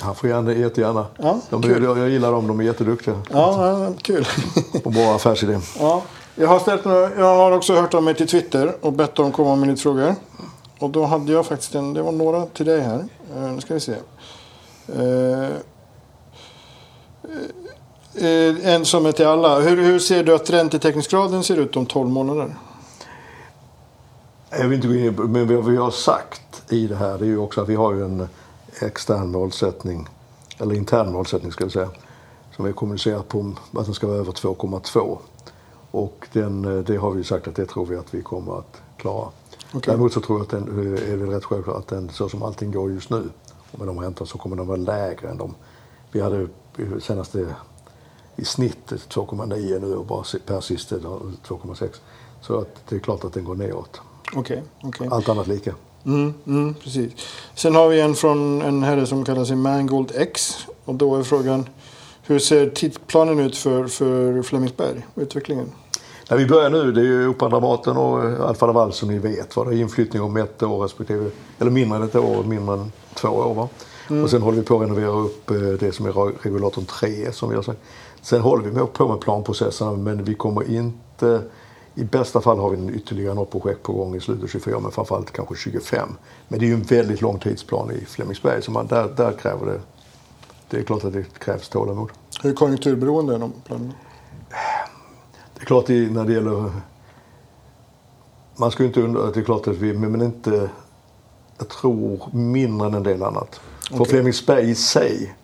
Han 0.00 0.14
får 0.14 0.28
gärna, 0.30 0.52
jättegärna. 0.52 1.06
Ja, 1.16 1.40
de, 1.50 1.62
kul. 1.62 1.82
jag, 1.84 1.98
jag 1.98 2.08
gillar 2.08 2.32
dem, 2.32 2.46
de 2.46 2.60
är 2.60 2.64
jätteduktiga. 2.64 3.22
Ja, 3.30 3.68
ja 3.84 3.92
kul. 4.02 4.26
Och 4.84 4.92
bra 4.92 5.14
affärsidé. 5.14 5.58
Ja, 5.78 6.02
jag 6.34 6.48
har, 6.48 6.58
ställt, 6.58 6.84
några- 6.84 7.14
jag 7.18 7.36
har 7.36 7.52
också 7.52 7.74
hört 7.74 7.94
av 7.94 8.02
mig 8.02 8.14
till 8.14 8.28
Twitter 8.28 8.74
och 8.80 8.92
bett 8.92 9.14
dem 9.14 9.32
komma 9.32 9.56
med 9.56 9.68
lite 9.68 9.82
frågor. 9.82 10.14
Och 10.78 10.90
då 10.90 11.04
hade 11.04 11.32
jag 11.32 11.46
faktiskt 11.46 11.74
en, 11.74 11.94
det 11.94 12.02
var 12.02 12.12
några 12.12 12.46
till 12.46 12.66
dig 12.66 12.80
här. 12.80 13.04
Eh, 13.36 13.42
nu 13.42 13.60
ska 13.60 13.74
vi 13.74 13.80
se. 13.80 13.94
Eh, 18.14 18.72
en 18.74 18.84
som 18.84 19.06
är 19.06 19.12
till 19.12 19.26
alla. 19.26 19.60
Hur, 19.60 19.76
hur 19.82 19.98
ser 19.98 20.24
du 20.24 20.34
att 20.34 20.50
räntetäckningsgraden 20.50 21.42
ser 21.44 21.56
ut 21.56 21.76
om 21.76 21.86
12 21.86 22.08
månader? 22.08 22.54
Jag 24.52 24.68
vill 24.68 24.72
inte 24.76 24.88
gå 24.88 24.94
in 24.94 25.14
men 25.14 25.56
vad 25.56 25.64
vi 25.64 25.76
har 25.76 25.90
sagt 25.90 26.72
i 26.72 26.86
det 26.86 26.96
här 26.96 27.18
det 27.18 27.24
är 27.24 27.28
ju 27.28 27.38
också 27.38 27.60
att 27.60 27.68
vi 27.68 27.74
har 27.74 27.94
ju 27.94 28.04
en 28.04 28.28
extern 28.80 29.30
målsättning, 29.30 30.08
eller 30.58 30.74
intern 30.74 31.12
målsättning 31.12 31.52
ska 31.52 31.64
vi 31.64 31.70
säga, 31.70 31.90
som 32.56 32.64
vi 32.64 32.72
kommunicerat 32.72 33.28
på 33.28 33.52
att 33.76 33.84
den 33.84 33.94
ska 33.94 34.06
vara 34.06 34.18
över 34.18 34.32
2,2. 34.32 35.18
Och 35.90 36.28
den, 36.32 36.84
det 36.84 36.96
har 36.96 37.10
vi 37.10 37.24
sagt 37.24 37.48
att 37.48 37.54
det 37.54 37.66
tror 37.66 37.86
vi 37.86 37.96
att 37.96 38.14
vi 38.14 38.22
kommer 38.22 38.58
att 38.58 38.82
klara. 38.96 39.28
Okej. 39.72 39.80
Däremot 39.86 40.12
så 40.12 40.20
tror 40.20 40.38
jag 40.38 40.44
att 40.44 40.50
den 40.50 40.96
är 41.12 41.16
väl 41.16 41.30
rätt 41.30 41.44
självklart 41.44 41.76
att 41.76 41.88
den, 41.88 42.08
så 42.08 42.28
som 42.28 42.42
allting 42.42 42.72
går 42.72 42.90
just 42.90 43.10
nu, 43.10 43.30
och 43.72 43.78
med 43.78 43.88
de 43.88 44.00
räntor 44.00 44.24
så 44.24 44.38
kommer 44.38 44.56
den 44.56 44.66
vara 44.66 44.76
lägre 44.76 45.28
än 45.28 45.36
de. 45.36 45.54
Vi 46.12 46.20
hade 46.20 46.48
senaste 47.00 47.54
i 48.36 48.44
snitt 48.44 48.86
2,9 48.86 49.80
nu 49.80 49.94
och 49.94 50.06
bara 50.06 50.24
per 50.46 50.60
sista 50.60 50.96
2,6. 50.96 51.88
Så 52.40 52.58
att 52.58 52.68
det 52.88 52.96
är 52.96 53.00
klart 53.00 53.24
att 53.24 53.32
den 53.32 53.44
går 53.44 53.54
neråt. 53.54 54.00
Okej, 54.34 54.62
okej. 54.82 55.08
Allt 55.10 55.28
annat 55.28 55.46
lika. 55.46 55.74
Mm, 56.06 56.34
mm, 56.46 56.74
precis. 56.74 57.12
Sen 57.54 57.74
har 57.74 57.88
vi 57.88 58.00
en 58.00 58.14
från 58.14 58.62
en 58.62 58.82
herre 58.82 59.06
som 59.06 59.24
kallar 59.24 59.44
sig 59.44 59.56
Mangold 59.56 60.12
X. 60.14 60.56
Och 60.84 60.94
då 60.94 61.16
är 61.16 61.22
frågan 61.22 61.68
hur 62.22 62.38
ser 62.38 62.70
tidsplanen 62.70 63.40
ut 63.40 63.56
för, 63.56 63.86
för 63.86 64.42
Flemingsberg? 64.42 65.06
Utvecklingen? 65.14 65.72
När 66.30 66.36
vi 66.36 66.46
börjar 66.46 66.70
nu, 66.70 66.92
det 66.92 67.00
är 67.00 67.04
ju 67.04 67.28
Operan, 67.28 67.50
Dramaten 67.50 67.96
och 67.96 68.48
Alfa 68.48 68.66
Laval 68.66 68.92
som 68.92 69.08
ni 69.08 69.18
vet. 69.18 69.56
Va? 69.56 69.64
Det 69.64 69.76
är 69.76 69.80
inflyttning 69.80 70.22
om 70.22 70.36
ett 70.36 70.62
år 70.62 70.82
respektive, 70.82 71.30
eller 71.58 71.70
mindre 71.70 71.98
än 71.98 72.04
ett 72.04 72.16
år, 72.16 72.44
mindre 72.44 72.74
än 72.74 72.92
två 73.14 73.28
år. 73.28 73.54
Va? 73.54 73.68
Och 74.22 74.30
sen 74.30 74.42
håller 74.42 74.58
vi 74.58 74.64
på 74.64 74.76
att 74.76 74.82
renovera 74.82 75.10
upp 75.10 75.50
eh, 75.50 75.56
det 75.56 75.94
som 75.94 76.06
är 76.06 76.42
regulatorn 76.42 76.84
3 76.84 77.32
som 77.32 77.48
vi 77.48 77.56
har 77.56 77.62
sagt. 77.62 77.80
Sen 78.22 78.40
håller 78.40 78.70
vi 78.70 78.86
på 78.86 79.08
med 79.08 79.20
planprocesserna 79.20 79.92
men 79.92 80.24
vi 80.24 80.34
kommer 80.34 80.70
inte 80.70 81.42
i 82.00 82.04
bästa 82.04 82.40
fall 82.40 82.58
har 82.58 82.70
vi 82.70 82.92
ytterligare 82.92 83.34
något 83.34 83.50
projekt 83.50 83.82
på 83.82 83.92
gång 83.92 84.14
i 84.14 84.20
slutet 84.20 84.44
av 84.44 84.48
24 84.48 84.80
men 84.80 84.90
framförallt 84.90 85.30
kanske 85.30 85.54
25. 85.54 86.08
Men 86.48 86.58
det 86.58 86.64
är 86.64 86.68
ju 86.68 86.74
en 86.74 86.82
väldigt 86.82 87.20
lång 87.20 87.38
tidsplan 87.38 87.90
i 87.90 88.04
Flemingsberg 88.04 88.62
så 88.62 88.70
man, 88.70 88.86
där, 88.86 89.08
där 89.16 89.32
kräver 89.32 89.66
det 89.66 89.80
det 90.70 90.78
är 90.78 90.82
klart 90.82 91.04
att 91.04 91.12
det 91.12 91.38
krävs 91.38 91.68
tålamod. 91.68 92.10
Hur 92.42 92.54
konjunkturberoende 92.54 93.34
är 93.34 93.38
de 93.38 93.52
planerna? 93.64 93.94
Det 95.54 95.60
är 95.60 95.64
klart 95.64 95.86
det, 95.86 96.10
när 96.10 96.24
det 96.24 96.32
gäller... 96.32 96.70
Man 98.56 98.70
ska 98.70 98.82
ju 98.82 98.86
inte 98.86 99.00
undra, 99.00 99.30
det 99.30 99.40
är 99.40 99.44
klart 99.44 99.68
att 99.68 99.76
vi, 99.76 99.92
men 99.92 100.22
inte... 100.22 100.70
Jag 101.58 101.68
tror 101.68 102.28
mindre 102.32 102.86
än 102.86 102.94
en 102.94 103.02
del 103.02 103.22
annat. 103.22 103.60
För 103.88 103.94
Okej. 103.94 104.06
Flemingsberg 104.06 104.70
i 104.70 104.74
sig 104.74 105.34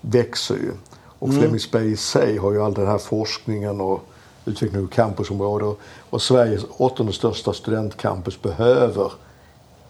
växer 0.00 0.54
ju. 0.54 0.72
Och 1.18 1.34
Flemingsberg 1.34 1.92
i 1.92 1.96
sig 1.96 2.36
har 2.36 2.52
ju 2.52 2.62
all 2.62 2.74
den 2.74 2.86
här 2.86 2.98
forskningen 2.98 3.80
och 3.80 4.00
utvecklingen 4.44 4.86
av 4.86 4.90
campusområden. 4.90 5.74
Och 6.10 6.22
Sveriges 6.22 6.64
åttonde 6.76 7.12
största 7.12 7.52
studentcampus 7.52 8.42
behöver 8.42 9.12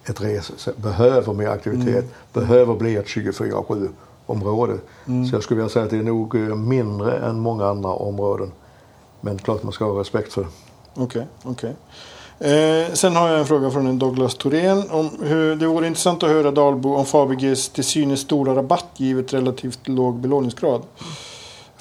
ett 0.04 0.20
res, 0.20 0.68
behöver 0.76 1.32
mer 1.32 1.48
aktivitet, 1.48 2.04
behöver 2.32 2.74
bli 2.74 2.96
ett 2.96 3.06
24-7 3.06 3.88
område. 4.26 4.78
Så 5.04 5.36
jag 5.36 5.42
skulle 5.42 5.58
vilja 5.58 5.72
säga 5.72 5.84
att 5.84 5.90
det 5.90 5.98
är 5.98 6.02
nog 6.02 6.34
eh, 6.34 6.54
mindre 6.56 7.18
än 7.18 7.40
många 7.40 7.66
andra 7.66 7.90
områden. 7.90 8.52
Men 9.20 9.38
klart 9.38 9.62
man 9.62 9.72
ska 9.72 9.84
ha 9.84 10.00
respekt 10.00 10.32
för 10.32 10.42
det. 10.42 10.48
Okej, 10.94 11.26
okej. 11.42 11.74
Eh, 12.38 12.92
sen 12.92 13.16
har 13.16 13.28
jag 13.28 13.38
en 13.38 13.46
fråga 13.46 13.70
från 13.70 13.86
en 13.86 13.98
Douglas 13.98 14.34
Thorén. 14.34 14.90
Om 14.90 15.10
hur, 15.22 15.56
det 15.56 15.66
vore 15.66 15.86
intressant 15.86 16.22
att 16.22 16.30
höra 16.30 16.50
Dalbo 16.50 16.94
om 16.94 17.06
Fabeges 17.06 17.68
till 17.68 17.84
synes 17.84 18.20
stora 18.20 18.54
rabatt 18.54 18.86
givet 18.96 19.32
relativt 19.32 19.88
låg 19.88 20.14
belåningsgrad. 20.14 20.82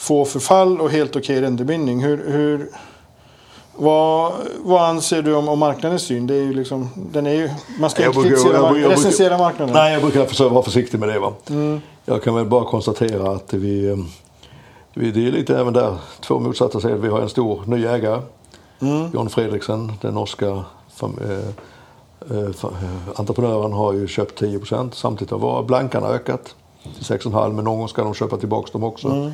Få 0.02 0.26
förfall 0.26 0.82
och 0.82 0.90
helt 0.92 1.16
okej 1.16 1.42
räntebindning. 1.42 2.04
Hur, 2.04 2.32
hur, 2.32 2.70
vad, 3.76 4.34
vad 4.60 4.82
anser 4.82 5.22
du 5.22 5.36
om, 5.36 5.50
om 5.50 5.60
marknadens 5.60 6.02
syn? 6.02 6.28
Det 6.28 6.34
är 6.36 6.42
ju 6.42 6.54
liksom, 6.54 6.90
den 6.96 7.28
är 7.28 7.34
ju, 7.34 7.50
man 7.80 7.90
ska 7.90 8.04
Jag 8.04 8.16
inte 8.16 8.30
brukar- 8.30 8.54
jag 8.54 8.80
jag 8.80 8.92
recensera 8.92 9.38
marknaden. 9.38 9.74
Nej, 9.74 9.94
jag 9.94 10.02
brukar 10.02 10.26
försöka 10.26 10.54
vara 10.54 10.64
försiktig 10.64 11.00
med 11.00 11.10
det. 11.10 11.20
Va? 11.20 11.34
Mm. 11.50 11.82
Jag 12.06 12.24
kan 12.24 12.36
väl 12.36 12.46
bara 12.46 12.66
konstatera 12.66 13.32
att 13.32 13.54
vi, 13.54 13.90
eh, 13.90 13.98
vi 14.94 15.12
det 15.12 15.28
är 15.28 15.32
lite 15.32 15.58
även 15.58 15.74
där 15.74 15.98
två 16.22 16.40
motsatta 16.40 16.80
sidor. 16.80 16.96
Vi 16.98 17.08
har 17.08 17.22
en 17.22 17.30
stor 17.30 17.64
ny 17.66 17.86
ägare, 17.86 18.22
Mm. 18.80 19.12
John 19.14 19.30
Fredriksen, 19.30 19.94
den 20.02 20.14
norska 20.14 20.64
fam, 20.96 21.18
eh, 21.24 22.38
eh, 22.38 22.44
eh, 22.48 22.50
entreprenören 23.16 23.74
har 23.74 23.94
ju 23.94 24.08
köpt 24.08 24.40
10 24.40 24.60
procent. 24.60 24.96
Samtidigt 24.96 25.32
har 25.32 25.64
blankarna 25.64 26.08
ökat 26.08 26.56
till 26.96 27.06
6,5 27.06 27.54
men 27.56 27.66
någon 27.66 27.80
gång 27.80 27.88
ska 27.88 28.04
de 28.04 28.14
köpa 28.14 28.38
tillbaka 28.38 28.70
dem 28.72 28.84
också. 28.84 29.08
Mm. 29.08 29.32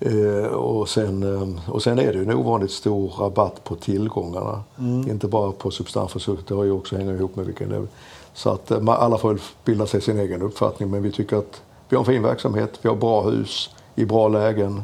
Eh, 0.00 0.46
och, 0.46 0.88
sen, 0.88 1.22
eh, 1.22 1.70
och 1.70 1.82
sen 1.82 1.98
är 1.98 2.12
det 2.12 2.18
ju 2.18 2.22
en 2.22 2.34
ovanligt 2.34 2.70
stor 2.70 3.08
rabatt 3.08 3.64
på 3.64 3.76
tillgångarna. 3.76 4.62
Mm. 4.78 5.10
Inte 5.10 5.28
bara 5.28 5.52
på 5.52 5.70
substans, 5.70 6.28
det 6.48 6.54
har 6.54 6.64
ju 6.64 6.70
också 6.70 6.96
hänger 6.96 7.14
ihop 7.14 7.36
med 7.36 7.46
vilken 7.46 7.68
level. 7.68 7.88
Så 8.34 8.50
att 8.50 8.70
eh, 8.70 8.88
alla 8.88 9.18
får 9.18 9.38
bilda 9.64 9.86
sig 9.86 10.00
sin 10.00 10.18
egen 10.18 10.42
uppfattning. 10.42 10.90
Men 10.90 11.02
vi 11.02 11.12
tycker 11.12 11.36
att 11.36 11.62
vi 11.88 11.96
har 11.96 12.02
en 12.02 12.12
fin 12.12 12.22
verksamhet, 12.22 12.78
vi 12.82 12.88
har 12.88 12.96
bra 12.96 13.22
hus 13.22 13.70
i 13.94 14.04
bra 14.04 14.28
lägen. 14.28 14.82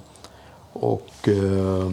Och 0.72 1.28
eh, 1.28 1.92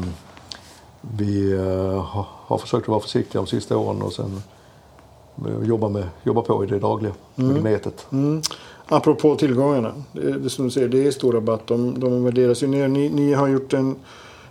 vi 1.01 1.51
eh, 1.51 2.03
har, 2.47 2.57
försökt 2.57 2.83
att 2.83 2.89
vara 2.89 2.99
försiktiga 2.99 3.41
de 3.41 3.47
sista 3.47 3.77
åren 3.77 4.01
och 4.01 4.13
sen 4.13 4.43
jobba, 5.63 5.89
med, 5.89 6.03
jobba 6.23 6.41
på 6.41 6.63
i 6.63 6.67
det 6.67 6.79
dagliga, 6.79 7.13
med 7.35 7.63
nätet. 7.63 8.07
Mm. 8.11 8.41
Apropå 8.85 9.35
tillgångarna. 9.35 9.93
Det, 10.11 10.31
det, 10.31 10.49
som 10.49 10.65
du 10.65 10.71
säger, 10.71 10.87
det 10.87 11.07
är 11.07 11.11
stor 11.11 11.33
rabatt. 11.33 11.67
De, 11.67 11.99
de 11.99 12.23
värderas 12.23 12.63
ju 12.63 12.67
ner. 12.67 12.87
Ni, 12.87 13.09
ni 13.09 13.33
har 13.33 13.47
gjort 13.47 13.73
en... 13.73 13.95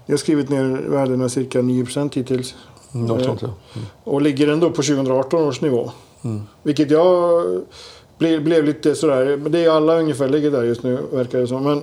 Ni 0.06 0.12
har 0.12 0.18
skrivit 0.18 0.50
ner 0.50 0.64
värdena 0.88 1.28
cirka 1.28 1.62
9 1.62 1.86
hittills. 2.12 2.54
Mm, 2.94 3.06
Något 3.06 3.24
sånt, 3.24 3.42
ja. 3.42 3.48
Mm. 3.74 3.86
Och 4.04 4.22
ligger 4.22 4.48
ändå 4.48 4.70
på 4.70 4.82
2018 4.82 5.42
års 5.42 5.60
nivå. 5.60 5.90
Vilket 6.62 6.90
jag 6.90 7.42
blev, 8.18 8.44
blev 8.44 8.64
lite 8.64 8.94
sådär. 8.94 9.36
Det 9.36 9.64
är 9.64 9.70
alla 9.70 9.98
ungefär 9.98 10.28
ligger 10.28 10.50
där 10.50 10.62
just 10.62 10.82
nu 10.82 10.98
verkar 11.12 11.38
det 11.38 11.46
som. 11.46 11.64
Men 11.64 11.82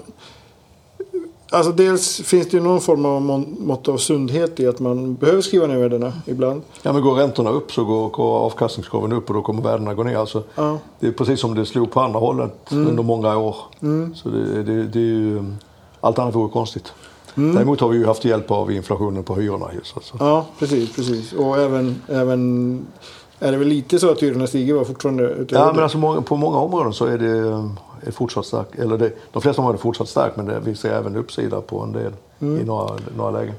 Alltså 1.51 1.71
dels 1.71 2.21
finns 2.21 2.47
det 2.49 2.57
ju 2.57 2.63
någon 2.63 2.81
form 2.81 3.05
av 3.05 3.21
mått 3.59 3.88
av 3.88 3.97
sundhet 3.97 4.59
i 4.59 4.67
att 4.67 4.79
man 4.79 5.15
behöver 5.15 5.41
skriva 5.41 5.67
ner 5.67 5.77
värdena 5.77 6.13
ibland. 6.25 6.62
Ja, 6.81 6.93
men 6.93 7.01
går 7.01 7.15
räntorna 7.15 7.49
upp 7.49 7.71
så 7.71 7.83
går, 7.85 8.09
går 8.09 8.38
avkastningskraven 8.38 9.12
upp 9.13 9.29
och 9.29 9.35
då 9.35 9.41
kommer 9.41 9.62
värdena 9.62 9.93
gå 9.93 10.03
ner. 10.03 10.17
Alltså, 10.17 10.43
Ja. 10.55 10.77
Det 10.99 11.07
är 11.07 11.12
precis 11.12 11.39
som 11.39 11.55
det 11.55 11.65
slog 11.65 11.91
på 11.91 11.99
andra 12.01 12.19
hållet 12.19 12.55
under 12.71 13.03
många 13.03 13.38
år. 13.38 13.55
Så 14.15 14.29
det, 14.29 14.63
det, 14.63 14.83
det 14.83 14.99
är 14.99 15.03
ju, 15.03 15.43
allt 16.01 16.19
annat 16.19 16.35
vore 16.35 16.49
konstigt. 16.49 16.93
Däremot 17.35 17.79
har 17.79 17.89
vi 17.89 17.97
ju 17.97 18.05
haft 18.05 18.25
hjälp 18.25 18.51
av 18.51 18.71
inflationen 18.71 19.23
på 19.23 19.35
hyrorna. 19.35 19.65
Just, 19.73 19.95
alltså. 19.95 20.15
Ja, 20.19 20.45
precis, 20.59 20.95
precis. 20.95 21.33
Och 21.33 21.57
även, 21.57 22.01
även 22.07 22.85
är 23.39 23.52
det 23.52 23.58
väl 23.58 23.67
lite 23.67 23.99
så 23.99 24.12
att 24.12 24.23
hyrorna 24.23 24.47
stiger 24.47 24.73
va, 24.73 24.86
fortfarande? 24.86 25.23
utöver 25.23 25.65
Ja, 25.65 25.73
men 25.73 25.84
alltså, 25.84 25.97
många- 25.97 26.21
på 26.21 26.36
många 26.36 26.58
områden 26.58 26.93
så 26.93 27.06
är 27.06 27.17
det 27.17 27.28
är 28.08 28.12
fortsatt 28.12 28.45
starkt. 28.45 28.80
Eller 28.80 28.97
det, 28.97 29.12
de 29.32 29.41
flesta 29.41 29.62
områden 29.62 29.78
är 29.80 29.82
fortsatt 29.82 30.10
starkt 30.10 30.38
men 30.38 30.45
det, 30.45 30.60
vi 30.65 30.75
ser 30.75 30.89
även 30.93 31.15
uppsida 31.15 31.62
på 31.62 31.80
en 31.82 31.91
del 31.91 32.12
i 32.39 32.65
några, 32.65 32.97
några 33.17 33.32
lägen. 33.32 33.54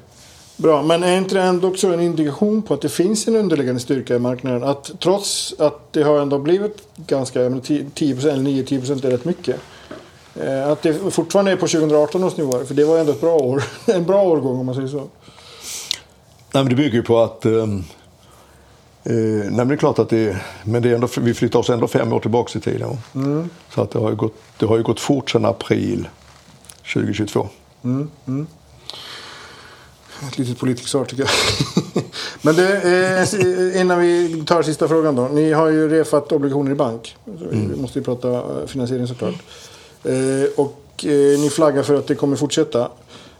Bra, 0.56 0.82
men 0.82 1.02
är 1.02 1.16
inte 1.18 1.34
det 1.34 1.42
ändå 1.42 1.68
också 1.68 1.86
en 1.88 2.00
indikation 2.00 2.62
på 2.62 2.74
att 2.74 2.80
det 2.80 2.88
finns 2.88 3.28
en 3.28 3.36
underliggande 3.36 3.80
styrka 3.80 4.14
i 4.16 4.18
marknaden? 4.18 4.64
Att 4.64 4.90
trots 5.00 5.54
att 5.58 5.92
det 5.92 6.02
har 6.02 6.18
ändå 6.20 6.38
blivit 6.38 6.82
ganska, 6.96 7.40
jag 7.42 7.50
menar, 7.52 7.62
10 7.94 8.30
eller 8.30 8.42
9-10 8.42 9.06
är 9.06 9.10
rätt 9.10 9.24
mycket. 9.24 9.56
eh, 10.34 10.68
Att 10.68 10.82
det 10.82 10.92
fortfarande 11.12 11.52
är 11.52 11.56
på 11.56 11.66
2018 11.66 12.24
års 12.24 12.36
nivåer, 12.36 12.64
för 12.64 12.74
det 12.74 12.84
var 12.84 12.98
ändå 12.98 13.12
ett 13.12 13.20
bra 13.20 13.34
år. 13.36 13.62
En 13.86 14.04
bra 14.04 14.22
årgång 14.22 14.60
om 14.60 14.66
man 14.66 14.74
säger 14.74 14.88
så. 14.88 14.96
Nej, 14.96 15.06
men 16.64 16.68
det 16.68 16.74
bygger 16.74 16.94
ju 16.94 17.02
på 17.02 17.18
att... 17.20 17.44
ehm, 17.46 17.84
Eh, 19.04 19.12
nej, 19.14 19.50
men 19.50 19.68
det 19.68 19.74
är 19.74 19.76
klart 19.76 19.98
att 19.98 20.08
det 20.08 20.36
Men 20.64 20.82
det 20.82 20.90
är 20.90 20.94
ändå, 20.94 21.08
vi 21.20 21.34
flyttar 21.34 21.58
oss 21.58 21.70
ändå 21.70 21.88
fem 21.88 22.12
år 22.12 22.20
tillbaka 22.20 22.58
i 22.58 22.62
tiden. 22.62 22.96
Så 23.74 23.82
att 23.82 23.90
det, 23.90 23.98
har 23.98 24.10
ju 24.10 24.16
gått, 24.16 24.34
det 24.58 24.66
har 24.66 24.76
ju 24.76 24.82
gått 24.82 25.00
fort 25.00 25.30
sedan 25.30 25.44
april 25.44 26.08
2022. 26.94 27.48
Ett 30.28 30.38
litet 30.38 30.58
politiskt 30.58 30.88
svar 30.88 31.04
tycker 31.04 31.22
jag. 31.22 31.32
Men 32.42 32.54
det, 32.54 32.82
eh, 33.32 33.80
innan 33.80 34.00
vi 34.00 34.42
tar 34.46 34.62
sista 34.62 34.88
frågan 34.88 35.16
då. 35.16 35.28
Ni 35.28 35.52
har 35.52 35.68
ju 35.68 35.88
refat 35.88 36.32
obligationer 36.32 36.72
i 36.72 36.74
bank. 36.74 37.16
Vi 37.24 37.76
måste 37.76 37.98
ju 37.98 38.04
prata 38.04 38.28
eh, 38.28 38.66
finansiering 38.66 39.06
såklart. 39.06 39.34
Eh, 40.04 40.12
och 40.56 41.04
eh, 41.04 41.40
ni 41.40 41.50
flaggar 41.50 41.82
för 41.82 41.94
att 41.94 42.06
det 42.06 42.14
kommer 42.14 42.36
fortsätta 42.36 42.90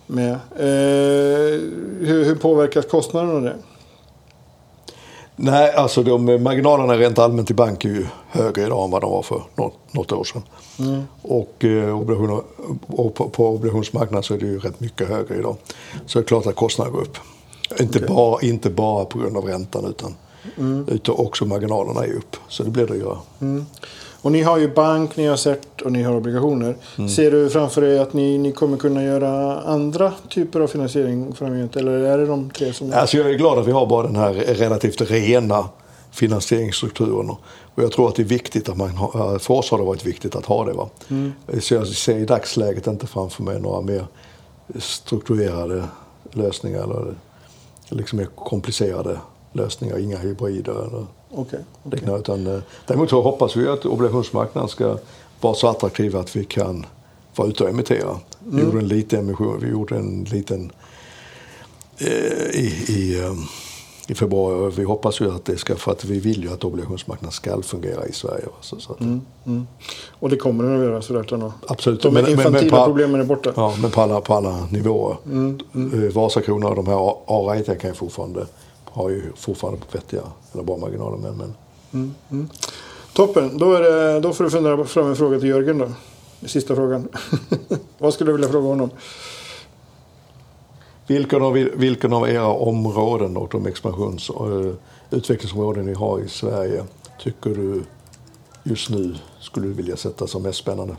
med. 0.07 0.33
Eh, 0.57 1.61
hur, 2.01 2.25
hur 2.25 2.35
påverkas 2.35 2.87
kostnaden 2.87 3.31
av 3.31 3.43
det? 3.43 3.57
Nej, 5.43 5.73
alltså 5.75 6.03
de 6.03 6.43
marginalerna 6.43 6.97
rent 6.97 7.19
allmänt 7.19 7.51
i 7.51 7.55
bank 7.55 7.85
är 7.85 7.89
ju 7.89 8.07
högre 8.29 8.63
idag 8.63 8.85
än 8.85 8.91
vad 8.91 9.03
de 9.03 9.11
var 9.11 9.23
för 9.23 9.43
något, 9.55 9.75
något 9.91 10.13
år 10.13 10.25
sedan. 10.25 10.43
Och, 11.23 11.65
eh, 11.65 11.99
obligationer, 12.01 12.41
och 12.87 13.15
på, 13.15 13.29
på 13.29 13.49
obligationsmarknaden 13.49 14.23
så 14.23 14.35
är 14.35 14.39
det 14.39 14.47
ju 14.47 14.59
rätt 14.59 14.81
mycket 14.81 15.09
högre 15.09 15.39
idag. 15.39 15.57
Så 16.07 16.19
det 16.19 16.25
är 16.25 16.27
klart 16.27 16.47
att 16.47 16.57
kostnaderna 16.57 16.97
går 16.97 17.03
upp. 17.03 17.19
Inte, 17.81 18.01
bara, 18.01 18.41
inte 18.43 18.71
bara 18.71 19.05
på 19.05 19.19
grund 19.19 19.37
av 19.37 19.45
räntan 19.45 19.85
utan, 19.85 20.15
utan 20.89 21.15
också 21.19 21.45
marginalerna 21.45 22.05
är 22.05 22.13
upp. 22.13 22.37
Så 22.49 22.63
det 22.63 22.71
blir 22.71 22.87
dyrare. 22.87 23.19
Och 24.23 24.33
ni 24.33 24.43
har 24.43 24.59
ju 24.59 24.75
bank, 24.75 25.17
ni 25.17 25.27
har 25.27 25.37
CERT 25.37 25.81
och 25.81 25.93
ni 25.93 26.03
har 26.03 26.17
obligationer. 26.17 26.77
Ser 27.09 27.31
du 27.31 27.51
framför 27.51 27.81
dig 27.81 27.99
att 27.99 28.13
ni, 28.13 28.39
ni 28.39 28.53
kommer 28.53 28.77
kunna 28.77 29.05
göra 29.05 29.61
andra 29.61 30.13
typer 30.29 30.61
av 30.61 30.67
finansiering 30.67 31.33
framgent? 31.35 31.77
Eller 31.77 31.93
är 31.93 32.19
det 32.19 32.27
de 32.27 32.51
tre 32.51 32.73
som... 32.73 32.93
Alltså 32.93 33.17
jag 33.17 33.31
är 33.31 33.35
glad 33.35 33.59
att 33.59 33.67
vi 33.67 33.73
har 33.73 33.87
bara 33.87 34.07
den 34.07 34.17
här 34.17 34.33
relativt 34.33 35.01
rena 35.01 35.69
finansieringsstrukturen. 36.11 37.31
Och 37.75 37.83
jag 37.83 37.93
tror 37.93 38.09
att 38.09 38.15
det 38.15 38.23
är 38.23 38.27
viktigt 38.27 38.69
att 38.69 38.77
man 38.77 38.91
har, 38.91 39.39
för 39.39 39.55
oss 39.55 39.71
har 39.71 39.79
det 39.79 39.85
varit 39.85 40.07
viktigt 40.07 40.37
att 40.37 40.45
ha 40.45 40.65
det. 40.65 40.73
Va? 40.73 40.89
Så 41.61 41.75
jag 41.75 41.87
ser 41.87 42.17
i 42.17 42.25
dagsläget 42.25 42.87
inte 42.87 43.07
framför 43.07 43.43
mig 43.43 43.61
några 43.61 43.81
mer 43.81 44.07
strukturerade 44.79 45.85
lösningar 46.33 46.83
eller 46.83 47.15
liksom 47.89 48.19
mer 48.19 48.29
komplicerade 48.35 49.19
lösningar, 49.53 49.99
inga 49.99 50.19
hybrider 50.19 50.73
eller 50.73 51.07
Okej. 51.31 51.61
liknande. 51.91 52.19
Utan, 52.21 52.47
eh, 52.47 52.61
däremot 52.87 53.11
så 53.11 53.23
hoppas 53.23 53.57
vi 53.57 53.69
att 53.69 53.87
obligationsmarknaden 53.87 54.69
ska 54.69 54.97
vara 55.41 55.55
så 55.55 55.69
attraktiv 55.69 56.17
att 56.17 56.37
vi 56.37 56.45
kan 56.45 56.87
vara 57.37 57.49
ute 57.49 57.65
och 57.65 57.71
emittera. 57.71 58.19
Vi 58.39 58.63
gjorde 58.63 58.79
en 58.79 58.89
liten 58.89 59.21
emission, 59.21 59.59
vi 59.61 59.69
gjorde 59.69 59.97
en 59.97 60.25
liten 60.25 60.73
eh, 61.99 62.61
i, 62.61 62.85
i, 62.89 63.21
eh, 63.21 63.33
i 64.09 64.15
februari. 64.15 64.73
Vi 64.77 64.85
hoppas 64.85 65.21
ju 65.21 65.31
att 65.35 65.45
det 65.45 65.57
ska, 65.57 65.77
för 65.77 65.93
att 65.93 66.05
vi 66.05 66.21
vill 66.21 66.43
ju 66.45 66.53
att 66.53 66.65
obligationsmarknaden 66.65 67.33
ska 67.33 67.63
fungera 67.63 68.07
i 68.07 68.13
Sverige. 68.13 68.45
Så, 68.61 68.81
så 68.81 68.93
att, 68.93 68.99
Och 70.11 70.31
det 70.31 70.37
kommer 70.37 70.65
den 70.65 70.77
att 70.77 70.85
göra 70.85 71.03
sådär. 71.03 71.53
Absolut. 71.67 72.03
De 72.03 72.15
Men- 72.15 72.23
men- 72.25 72.33
men 72.37 72.47
infantila 72.47 72.77
på- 72.79 72.85
problemen 72.87 73.21
är 73.21 73.25
borta. 73.25 73.53
Ja, 73.57 73.75
men 73.83 73.91
på 73.91 74.01
alla, 74.01 74.21
på 74.21 74.35
alla 74.35 74.67
nivåer. 74.71 75.17
Eh, 75.75 76.13
Vasakronan 76.15 76.71
och 76.71 76.77
de 76.77 76.87
här 76.87 77.15
A-rated 77.27 77.81
kan 77.81 77.91
ju 77.91 77.95
fortfarande, 77.95 78.47
har 78.93 79.11
ju 79.11 79.33
fortfarande 79.37 79.81
vettiga 79.93 80.23
eller 80.53 80.63
bra 80.63 80.77
marginaler. 80.77 81.17
Men, 81.17 81.55
men 82.29 82.51
Toppen. 83.13 83.59
Då, 83.59 83.73
är 83.75 83.81
det, 83.81 84.21
då 84.21 84.33
får 84.33 84.45
du 84.45 84.51
fundera 84.51 84.85
fram 84.85 85.07
en 85.07 85.17
fråga 85.17 85.39
till 85.39 85.49
Jörgen 85.49 85.79
då. 85.79 85.89
Sista 86.49 86.75
frågan. 86.75 87.09
Vad 87.99 88.15
skulle 88.15 88.29
du 88.31 88.33
vilja 88.37 88.49
fråga 88.49 88.69
honom? 88.69 88.91
Vilken 91.07 91.43
av, 91.43 91.53
vilken 91.55 92.13
av 92.13 92.29
era 92.29 92.47
områden 92.47 93.37
och 93.37 93.49
de 93.53 93.67
expansions 93.67 94.31
och 94.31 94.61
eh, 94.67 94.73
utvecklingsområden 95.11 95.87
ni 95.87 95.95
har 95.95 96.21
i 96.21 96.29
Sverige 96.29 96.85
tycker 97.21 97.51
du 97.51 97.83
just 98.63 98.91
nu 98.91 99.15
skulle 99.41 99.67
du 99.67 99.73
vilja 99.73 99.97
sätta 99.97 100.27
som 100.27 100.43
mest 100.43 100.59
spännande? 100.59 100.97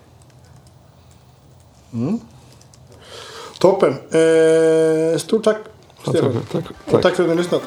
Toppen. 3.60 3.89
Eh, 4.12 5.17
stort 5.17 5.43
tack, 5.43 5.58
Ja, 6.06 6.12
Stefan. 6.12 6.34
tack, 6.34 6.49
tack, 6.51 6.71
Och 6.86 6.91
tack. 6.91 7.01
tack 7.01 7.15
för 7.15 7.23
att 7.23 7.30
ni 7.30 7.36
har 7.36 7.41
lyssnat. 7.43 7.62